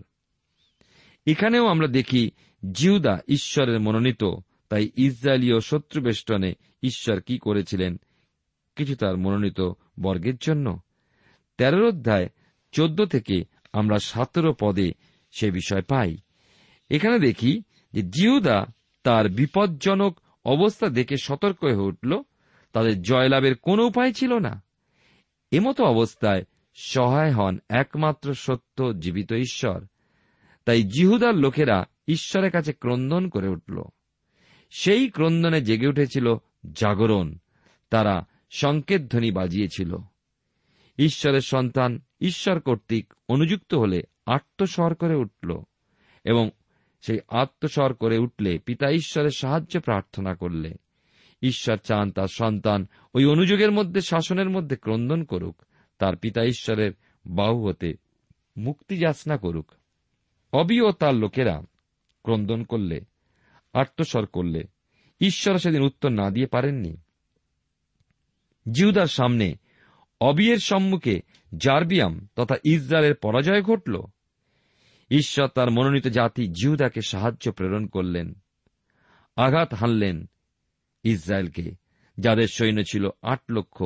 এখানেও 1.25 1.67
আমরা 1.67 1.87
দেখি 1.87 2.31
জিউদা 2.71 3.19
ঈশ্বরের 3.27 3.79
মনোনীত, 3.79 4.23
তাই 4.69 4.89
ইসরায়েলীয় 4.95 5.59
শত্রুবেষ্টনে 5.59 6.53
ঈশ্বর 6.83 7.21
কি 7.21 7.37
করেছিলেন? 7.37 7.97
কিছু 8.75 8.95
তার 8.95 9.17
মনোনীত 9.17 9.61
বর্গের 10.01 10.37
জন্য। 10.41 10.79
তেরোর 11.57 11.87
অধ্যায় 11.87 12.29
চোদ্দ 12.71 13.05
থেকে 13.05 13.43
আমরা 13.73 13.99
সতেরো 13.99 14.53
পদে 14.59 14.91
সে 15.31 15.51
বিষয় 15.51 15.81
পাই। 15.81 16.17
এখানে 16.89 17.19
দেখি 17.19 17.61
যে 17.93 18.01
জিউদা 18.01 18.65
তার 19.03 19.29
বিপজ্জনক 19.29 20.19
অবস্থা 20.45 20.87
দেখে 20.87 21.15
সতর্ক 21.23 21.63
হয়ে 21.63 21.75
উঠল। 21.75 22.21
তাদের 22.73 23.01
জয়লাভের 23.01 23.55
কোনো 23.55 23.85
উপায় 23.85 24.13
ছিল 24.13 24.37
না। 24.37 24.63
এমতো 25.51 25.83
অবস্থায় 25.83 26.43
সহায় 26.75 27.31
হন 27.31 27.59
একমাত্র 27.69 28.33
সত্য 28.33 28.99
জীবিত 28.99 29.33
ঈশ্বর। 29.33 29.85
তাই 30.65 30.83
জিহুদার 30.83 31.35
লোকেরা 31.35 31.85
ঈশ্বরের 32.07 32.51
কাছে 32.51 32.73
ক্রন্দন 32.73 33.29
করে 33.29 33.47
উঠল। 33.47 33.81
সেই 34.71 35.09
ক্রন্দনে 35.09 35.61
জেগে 35.61 35.87
উঠেছিল 35.87 36.35
জাগরণ। 36.71 37.35
তারা 37.89 38.25
সংকেত 38.49 39.11
ধ্বনি 39.11 39.31
বাজিয়েছিল। 39.31 39.97
ঈশ্বরের 40.99 41.41
সন্তান 41.41 42.01
ঈশ্বর 42.21 42.59
কর্তৃক 42.59 43.13
অনুযুক্ত 43.29 43.73
হলে 43.73 44.01
আত্মস্বর 44.25 44.95
করে 44.95 45.15
উঠল 45.15 45.61
এবং 46.23 46.49
সেই 47.01 47.19
আত্মস্বর 47.27 47.93
করে 47.93 48.17
উঠলে 48.17 48.59
পিতা 48.59 48.89
ঈশ্বরের 48.89 49.29
সাহায্য 49.29 49.79
প্রার্থনা 49.79 50.35
করলে। 50.35 50.73
ঈশ্বর 51.41 51.77
চান 51.77 52.11
তার 52.11 52.27
সন্তান 52.27 52.87
ওই 53.13 53.25
অনুযোগের 53.25 53.71
মধ্যে, 53.71 54.01
শাসনের 54.01 54.49
মধ্যে 54.49 54.75
ক্রন্দন 54.75 55.23
করুক, 55.23 55.61
তার 55.97 56.15
পিতা 56.15 56.43
ঈশ্বরের 56.43 56.91
বাহু 57.25 57.67
হতে 57.67 57.93
মুক্তি 58.57 58.97
যাচনা 58.97 59.37
করুক। 59.37 59.71
অবি 60.53 60.81
ও 60.81 60.91
তার 60.91 61.15
লোকেরা 61.15 61.61
ক্রন্দন 62.23 62.63
করলে, 62.63 63.01
আত্মস্বর 63.73 64.25
করলে, 64.25 64.63
ঈশ্বর 65.21 65.57
সেদিন 65.57 65.81
উত্তর 65.81 66.09
না 66.09 66.29
দিয়ে 66.29 66.47
পারেননি। 66.47 66.97
জিউদার 68.71 69.07
সামনে 69.07 69.55
অবিয়ের 70.19 70.57
সম্মুখে 70.57 71.21
জার্বিয়াম 71.57 72.27
তথা 72.35 72.55
ইসরায়েলের 72.63 73.15
পরাজয় 73.15 73.61
ঘটল। 73.61 74.01
ঈশ্বর 75.11 75.47
তার 75.47 75.71
মনোনীত 75.71 76.07
জাতি 76.07 76.47
জিহুদাকে 76.47 77.01
সাহায্য 77.01 77.51
প্রেরণ 77.51 77.87
করলেন। 77.87 78.33
আঘাত 79.35 79.73
হানলেন 79.73 80.29
ইসরায়েলকে, 81.03 81.71
যাদের 82.19 82.47
সৈন্য 82.47 82.83
ছিল 82.91 83.09
আট 83.21 83.39
লক্ষ, 83.49 83.83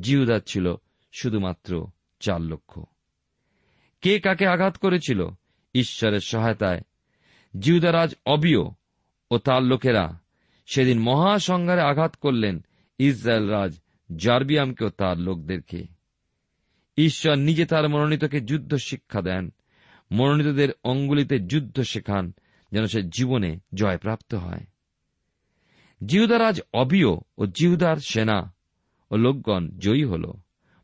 জিহুদার 0.00 0.40
ছিল 0.46 0.74
শুধুমাত্র 1.12 1.86
চার 2.20 2.40
লক্ষ। 2.40 2.80
কে 4.00 4.20
কাকে 4.20 4.46
আঘাত 4.46 4.76
করেছিল? 4.76 5.28
ঈশ্বরের 5.74 6.20
সহায়তায়। 6.20 6.80
জিহুদারাজ 7.58 8.14
অবিয় 8.26 8.62
ও 9.30 9.38
তার 9.38 9.62
লোকেরা 9.62 10.20
সেদিন 10.66 11.00
মহাসংহারে 11.00 11.80
আঘাত 11.80 12.16
করলেন 12.16 12.64
ইসরায়েল 12.98 13.48
রাজ 13.48 13.80
জার্বিয়ামকেও 14.16 14.90
তার 14.90 15.18
লোকদেরকে। 15.18 15.86
ঈশ্বর 16.96 17.34
নিজে 17.34 17.66
তার 17.66 17.88
মনোনীতকে 17.88 18.40
যুদ্ধ 18.40 18.74
শিক্ষা 18.74 19.22
দেন। 19.22 19.52
মনোনীতদের 20.12 20.68
অঙ্গুলিতে 20.84 21.38
যুদ্ধ 21.38 21.80
শেখান, 21.80 22.32
যেন 22.72 22.86
সে 22.86 23.02
জীবনে 23.02 23.58
জয়প্রাপ্ত 23.74 24.34
হয়। 24.34 24.66
জিহুদারাজ 26.06 26.60
অবিয় 26.72 27.10
ও 27.38 27.46
জিহুদার 27.46 27.96
সেনা 27.96 28.54
ও 29.10 29.16
লোকগণ 29.16 29.68
জয়ী 29.78 30.04
হল। 30.04 30.32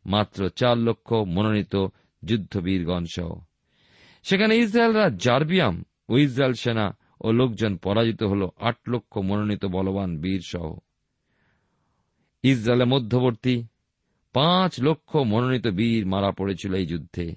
মাত্র 0.05 0.49
চার 0.49 0.77
লক্ষ 0.77 1.13
মনোনীত 1.13 1.87
যুদ্ধবীরগণ 2.25 3.05
সহ। 3.15 3.41
সেখানে 4.23 4.57
ইসরায়েল 4.57 4.93
রাজ 4.93 5.23
জার্বিয়াম 5.23 5.83
ও 6.09 6.17
ইসরায়েল 6.17 6.53
সেনা 6.53 6.97
ও 7.21 7.31
লোকজন 7.31 7.77
পরাজিত 7.77 8.23
হল 8.23 8.49
আট 8.59 8.77
লক্ষ 8.87 9.17
মনোনীত 9.17 9.65
বলবান 9.65 10.17
বীর 10.17 10.41
সহ। 10.45 10.77
ইসরায়েলের 12.43 12.87
মধ্যবর্তী 12.87 13.63
পাঁচ 14.33 14.81
লক্ষ 14.81 15.15
মনোনীত 15.15 15.67
বীর 15.67 16.05
মারা 16.05 16.31
পড়েছিল 16.31 16.73
এই 16.73 16.85
যুদ্ধে। 16.85 17.35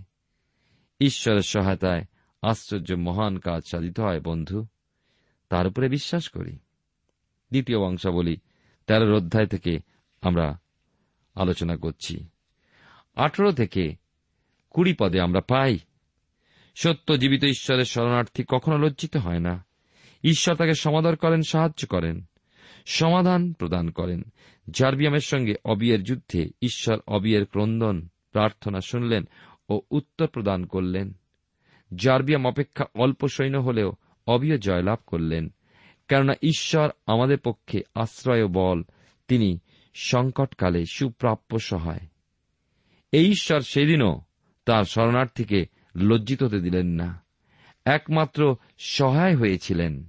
ঈশ্বরের 1.01 1.43
সহায়তায় 1.43 2.05
আশ্চর্য 2.43 2.95
মহান 2.95 3.39
কাজ 3.39 3.63
সাধিত 3.71 4.01
হয়, 4.01 4.21
বন্ধু। 4.21 4.67
তার 5.49 5.67
উপরে 5.67 5.89
বিশ্বাস 5.89 6.29
করি। 6.29 6.53
দ্বিতীয় 7.51 7.79
বংশাবলী 7.79 8.37
তেরোর 8.87 9.15
অধ্যায় 9.15 9.47
থেকে 9.47 9.79
আমরা 10.23 10.59
আলোচনা 11.35 11.77
করছি। 11.77 12.29
আঠেরো 13.15 13.53
থেকে 13.53 13.97
কুড়ি 14.71 14.95
পদে 15.01 15.21
আমরা 15.21 15.41
পাই, 15.41 15.79
সত্য 16.75 17.19
জীবিত 17.19 17.45
ঈশ্বরের 17.45 17.85
শরণার্থী 17.85 18.45
কখনো 18.49 18.79
লজ্জিত 18.79 19.17
হয় 19.17 19.39
না। 19.39 19.65
ঈশ্বর 20.25 20.57
তাকে 20.57 20.75
সমাদর 20.75 21.17
করেন, 21.17 21.41
সাহায্য 21.49 21.87
করেন। 21.87 22.25
সমাধান 22.85 23.53
প্রদান 23.53 23.91
করেন। 23.91 24.23
জার্বিয়ামের 24.71 25.21
সঙ্গে 25.21 25.55
অবিয়ের 25.65 26.03
যুদ্ধে 26.03 26.49
ঈশ্বর 26.63 26.99
অবিয়ের 27.07 27.47
ক্রন্দন 27.47 28.09
প্রার্থনা 28.33 28.81
শুনলেন 28.81 29.29
ও 29.69 29.81
উত্তর 29.91 30.27
প্রদান 30.27 30.67
করলেন। 30.67 31.13
জার্বিয়াম 31.97 32.47
অপেক্ষা 32.47 32.85
অল্প 32.95 33.27
সৈন্য 33.27 33.59
হলেও 33.59 33.93
অবিয় 34.27 34.59
জয়লাভ 34.59 34.99
করলেন। 35.07 35.49
কেননা 36.09 36.33
ঈশ্বর 36.43 36.91
আমাদের 37.07 37.39
পক্ষে 37.39 37.83
আশ্রয় 37.95 38.49
বল, 38.49 38.83
তিনি 39.29 39.59
সংকটকালে 39.95 40.85
সুপ্রাপ্য 40.93 41.59
সহায়। 41.59 42.01
এই 43.13 43.31
ঈশ্বর 43.31 43.61
সেদিনও 43.61 44.21
তার 44.65 44.85
শরণার্থীকে 44.85 45.67
লজ্জিত 45.97 46.43
হতে 46.43 46.61
দিলেন 46.61 46.87
না, 46.87 47.25
একমাত্র 47.85 48.57
সহায় 48.79 49.37
হয়েছিলেন। 49.37 50.07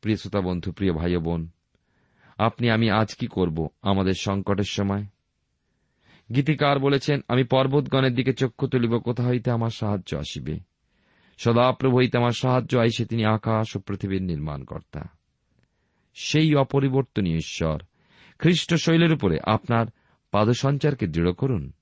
প্রিয় 0.00 0.16
শ্রোতা 0.16 0.40
বন্ধু, 0.40 0.72
প্রিয় 0.72 0.92
ভাই 0.92 1.16
বোন 1.16 1.48
আপনি, 2.38 2.70
আমি 2.70 2.90
আজ 2.90 3.14
কি 3.14 3.26
করব 3.26 3.68
আমাদের 3.82 4.14
সংকটের 4.20 4.64
সময়? 4.64 5.04
গীতিকার 6.34 6.78
বলেছেন, 6.78 7.20
আমি 7.28 7.44
পর্বতগণের 7.44 8.14
দিকে 8.14 8.32
চক্ষু 8.32 8.68
তুলিব, 8.68 8.98
কোথা 8.98 9.26
হইতে 9.26 9.50
আমার 9.50 9.70
সাহায্য 9.70 10.16
আসিবে? 10.16 10.60
সদাপ্রভু 11.38 11.96
হইতে 11.96 12.18
আমার 12.18 12.30
সাহায্য 12.30 12.78
আইসে 12.78 13.04
তিনি 13.04 13.24
আকাশ 13.24 13.76
ও 13.76 13.80
পৃথিবীর 13.80 14.22
নির্মাণকর্তা। 14.22 15.04
সেই 16.14 16.54
অপরিবর্তনীয় 16.54 17.36
ঈশ্বর, 17.36 17.82
খ্রিস্ট 18.38 18.74
শৈলের 18.74 19.12
উপরে 19.12 19.38
আপনার 19.44 19.86
পাদসঞ্চারকে 20.30 21.06
দৃঢ় 21.06 21.32
করুন। 21.32 21.72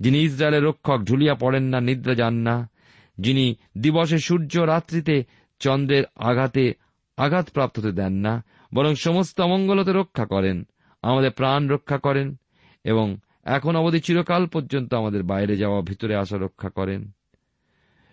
যিনি 0.00 0.18
ইসরায়েলের 0.18 0.64
রক্ষক 0.64 1.02
ঝুলিয়া 1.02 1.34
পড়েন 1.34 1.62
না, 1.62 1.80
নিদ্রা 1.80 2.14
যান 2.14 2.34
না, 2.34 2.70
যিনি 3.18 3.56
দিবসে 3.78 4.18
সূর্য 4.18 4.60
রাত্রিতে 4.60 5.24
চন্দ্রের 5.58 6.04
আঘাতে 6.16 6.74
আঘাতপ্রাপ্ত 7.16 7.78
হতে 7.78 7.92
দেন 7.92 8.12
না 8.12 8.44
বরং 8.74 8.94
সমস্ত 8.94 9.40
অমঙ্গলতে 9.40 9.92
রক্ষা 9.92 10.26
করেন, 10.26 10.66
আমাদের 11.02 11.30
প্রাণ 11.30 11.68
রক্ষা 11.68 11.98
করেন, 11.98 12.36
এবং 12.84 13.16
এখন 13.44 13.76
অবধি 13.76 14.00
চিরকাল 14.00 14.46
পর্যন্ত 14.46 14.94
আমাদের 14.94 15.22
বাইরে 15.22 15.56
যাওয়া, 15.56 15.80
ভিতরে 15.80 16.14
আসা 16.16 16.36
রক্ষা 16.36 16.70
করেন। 16.70 17.12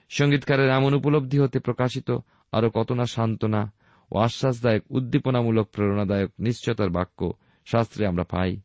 সঙ্গীতকারের 0.09 0.69
এমন 0.69 0.93
উপলব্ধি 0.93 1.39
হতে 1.39 1.59
প্রকাশিত 1.59 2.17
আরও 2.51 2.69
কত 2.69 2.91
না 2.91 3.05
সান্ত্বনা 3.05 3.71
ও 4.11 4.17
আশ্বাসদায়ক, 4.17 4.83
উদ্দীপনামূলক, 4.89 5.67
প্রেরণাদায়ক, 5.69 6.31
নিশ্চয়তার 6.39 6.89
বাক্য 6.89 7.33
শাস্ত্রে 7.65 8.05
আমরা 8.05 8.23
পাই। 8.23 8.61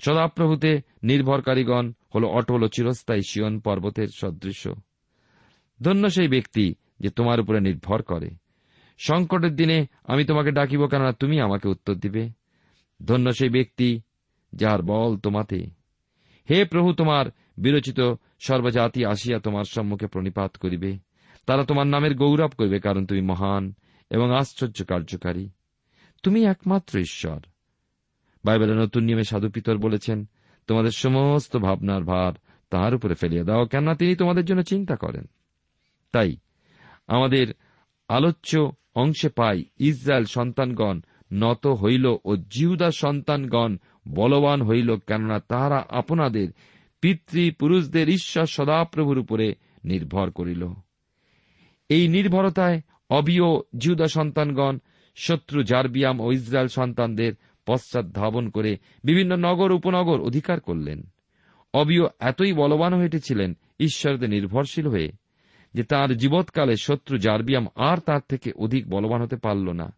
সদাপ্রভুতে 0.00 0.80
নির্ভরকারীগণ 1.02 1.92
হল 2.14 2.24
অটল 2.24 2.62
ও 2.62 2.68
চিরস্থায়ী 2.68 3.22
শিয়ন 3.22 3.60
পর্বতের 3.60 4.08
সদৃশ্য 4.14 4.74
ধন্য 5.82 6.10
সেই 6.10 6.28
ব্যক্তি 6.28 6.74
যে 7.00 7.08
তোমার 7.08 7.40
উপরে 7.40 7.60
নির্ভর 7.60 8.02
করে। 8.02 8.39
সংকটের 9.06 9.56
দিনে 9.56 9.86
আমি 10.04 10.24
তোমাকে 10.24 10.50
ডাকিব 10.50 10.86
কেননা 10.86 11.12
তুমি 11.12 11.40
আমাকে 11.40 11.68
উত্তর 11.68 11.94
দিবে। 11.94 12.30
ধন্য 13.06 13.32
সেই 13.32 13.48
ব্যক্তি 13.48 14.00
যার 14.52 14.82
বল 14.82 15.16
তোমাতে। 15.16 15.70
হে 16.50 16.64
প্রভু, 16.64 16.92
তোমার 16.92 17.26
বিরচিত 17.58 18.14
সর্বজাতি 18.40 19.04
আসিয়া 19.04 19.38
তোমার 19.38 19.64
সম্মুখে 19.64 20.06
প্রণিপাত 20.06 20.56
করিবে। 20.56 20.98
তারা 21.46 21.64
তোমার 21.64 21.86
নামের 21.86 22.14
গৌরব 22.14 22.50
করবে, 22.50 22.80
কারণ 22.80 23.06
তুমি 23.06 23.20
মহান 23.20 23.74
এবং 24.10 24.36
আশ্চর্য 24.36 24.84
কার্যকারী। 24.84 25.50
তুমি 26.22 26.44
একমাত্র 26.44 26.98
ঈশ্বর। 26.98 27.40
বাইবেলের 28.44 28.76
নতুন 28.76 29.04
নিয়মে 29.04 29.24
সাধু 29.24 29.48
পিতর 29.48 29.78
বলেছেন, 29.78 30.28
তোমাদের 30.66 30.90
সমস্ত 30.90 31.56
ভাবনার 31.56 32.02
ভার 32.04 32.32
তাহার 32.70 32.94
উপরে 32.94 33.14
ফেলিয়া 33.14 33.44
দাও, 33.44 33.66
কেননা 33.66 33.94
তিনি 33.94 34.16
তোমাদের 34.16 34.44
জন্য 34.44 34.62
চিন্তা 34.62 34.96
করেন। 34.96 35.24
তাই 36.12 36.36
আমাদের 37.06 37.54
আলোচ্য 38.08 38.72
অংশে 38.94 39.28
পাই, 39.28 39.64
ইসরায়েল 39.78 40.24
সন্তানগণ 40.24 41.00
নত 41.32 41.66
হইল 41.66 42.16
ও 42.24 42.36
জিহুদা 42.36 42.90
সন্তানগণ 42.90 43.76
বলবান 44.08 44.62
হইল, 44.62 44.96
কেননা 44.96 45.38
তাহারা 45.38 45.84
আপনাদের 45.88 46.48
পিতৃপুরুষদের 47.00 48.08
ঈশ্বর 48.08 48.46
সদাপ্রভুর 48.46 49.18
উপরে 49.18 49.54
নির্ভর 49.84 50.30
করিল। 50.30 50.66
এই 51.88 52.08
নির্ভরতায় 52.08 52.80
অবিয় 53.10 53.42
জিহুদা 53.76 54.06
সন্তানগণ, 54.06 54.78
শত্রু 55.16 55.62
জারবিয়াম 55.62 56.20
ও 56.20 56.32
ইসরায়েল 56.32 56.68
সন্তানদের 56.68 57.32
পশ্চাৎ 57.66 58.06
ধাবন 58.06 58.48
করে 58.50 58.76
বিভিন্ন 59.04 59.36
নগর, 59.36 59.72
উপনগর 59.72 60.20
অধিকার 60.20 60.60
করলেন। 60.60 61.02
অবিয় 61.74 62.02
এতই 62.20 62.52
বলবান 62.52 62.94
হয়ে 62.94 63.06
উঠেছিলেন, 63.06 63.56
ঈশ্বরদের 63.80 64.30
নির্ভরশীল 64.30 64.86
হয়ে 64.86 65.12
যে 65.74 65.82
তার 65.82 66.16
জীবৎকালে 66.16 66.76
শত্রু 66.76 67.18
জারবিয়াম 67.18 67.66
আর 67.74 67.96
তার 67.98 68.20
থেকে 68.28 68.52
অধিক 68.56 68.90
বলবান 68.90 69.22
হতে 69.22 69.36
পারল 69.36 69.72
না। 69.72 69.96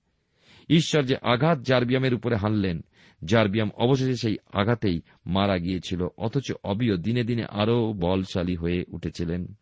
ঈশ্বর 0.69 1.03
যে 1.03 1.17
আঘাত 1.23 1.59
জারবিয়ামের 1.59 2.15
উপরে 2.15 2.37
হানলেন, 2.37 2.81
জারবিয়াম 3.25 3.71
অবশেষে 3.77 4.17
সেই 4.17 4.37
আঘাতেই 4.53 5.01
মারা 5.27 5.59
গিয়েছিল, 5.59 6.07
অথচ 6.19 6.53
অবিয় 6.65 6.97
দিনে 6.97 7.25
দিনে 7.25 7.45
আরও 7.45 7.93
বলশালী 7.93 8.57
হয়ে 8.57 8.85
উঠেছিলেন। 8.89 9.55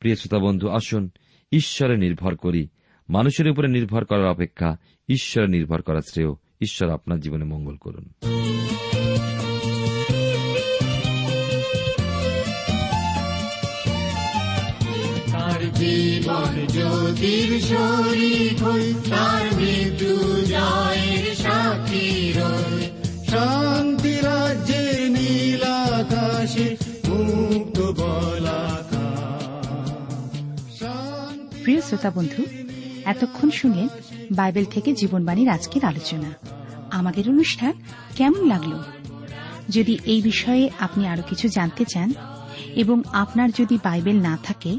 প্রিয় 0.00 0.16
শ্রোতা 0.16 0.44
বন্ধু, 0.44 0.68
আসুন 0.68 1.10
ঈশ্বরে 1.52 1.96
নির্ভর 1.96 2.36
করি। 2.36 2.68
মানুষের 3.08 3.48
উপরে 3.48 3.68
নির্ভর 3.68 4.04
করার 4.04 4.26
অপেক্ষা 4.26 4.76
ঈশ্বরে 5.08 5.46
নির্ভর 5.46 5.82
করা 5.82 6.00
শ্রেয় 6.00 6.32
ঈশ্বর 6.60 6.90
আপনার 6.90 7.20
জীবনে 7.20 7.44
মঙ্গল 7.44 7.76
করুন। 7.76 8.12
জীবন 15.80 16.66
জ্যোতির 16.72 17.50
শরীর 17.60 18.64
হই, 18.64 18.94
তার 19.10 19.44
মৃত্যু 19.56 20.12
জয়ের 20.46 21.36
রই। 22.38 22.80
শান্তি 23.30 24.14
রাজ্যে 24.20 24.82
নীল 25.08 25.62
আকাশে 25.62 26.76
মুক্ত 27.08 27.78
শান্তি 30.80 31.58
প্রিয় 31.64 31.80
শ্রোতা 31.80 32.10
বন্ধু, 32.10 32.44
এতক্ষণ 33.04 33.50
শুনলেন 33.50 33.88
বাইবেল 34.32 34.64
থেকে 34.64 34.92
জীবনবাণীর 34.92 35.48
আজকের 35.48 35.84
আলোচনা। 35.84 36.30
আমাদের 36.90 37.28
অনুষ্ঠান 37.28 37.72
কেমন 38.16 38.48
লাগল? 38.48 38.72
যদি 39.68 39.98
এই 40.04 40.22
বিষয়ে 40.22 40.70
আপনি 40.80 41.06
আরও 41.06 41.22
কিছু 41.28 41.48
জানতে 41.48 41.84
চান 41.84 42.12
এবং 42.74 43.02
আপনার 43.12 43.48
যদি 43.58 43.78
বাইবেল 43.84 44.20
না 44.22 44.38
থাকে 44.42 44.78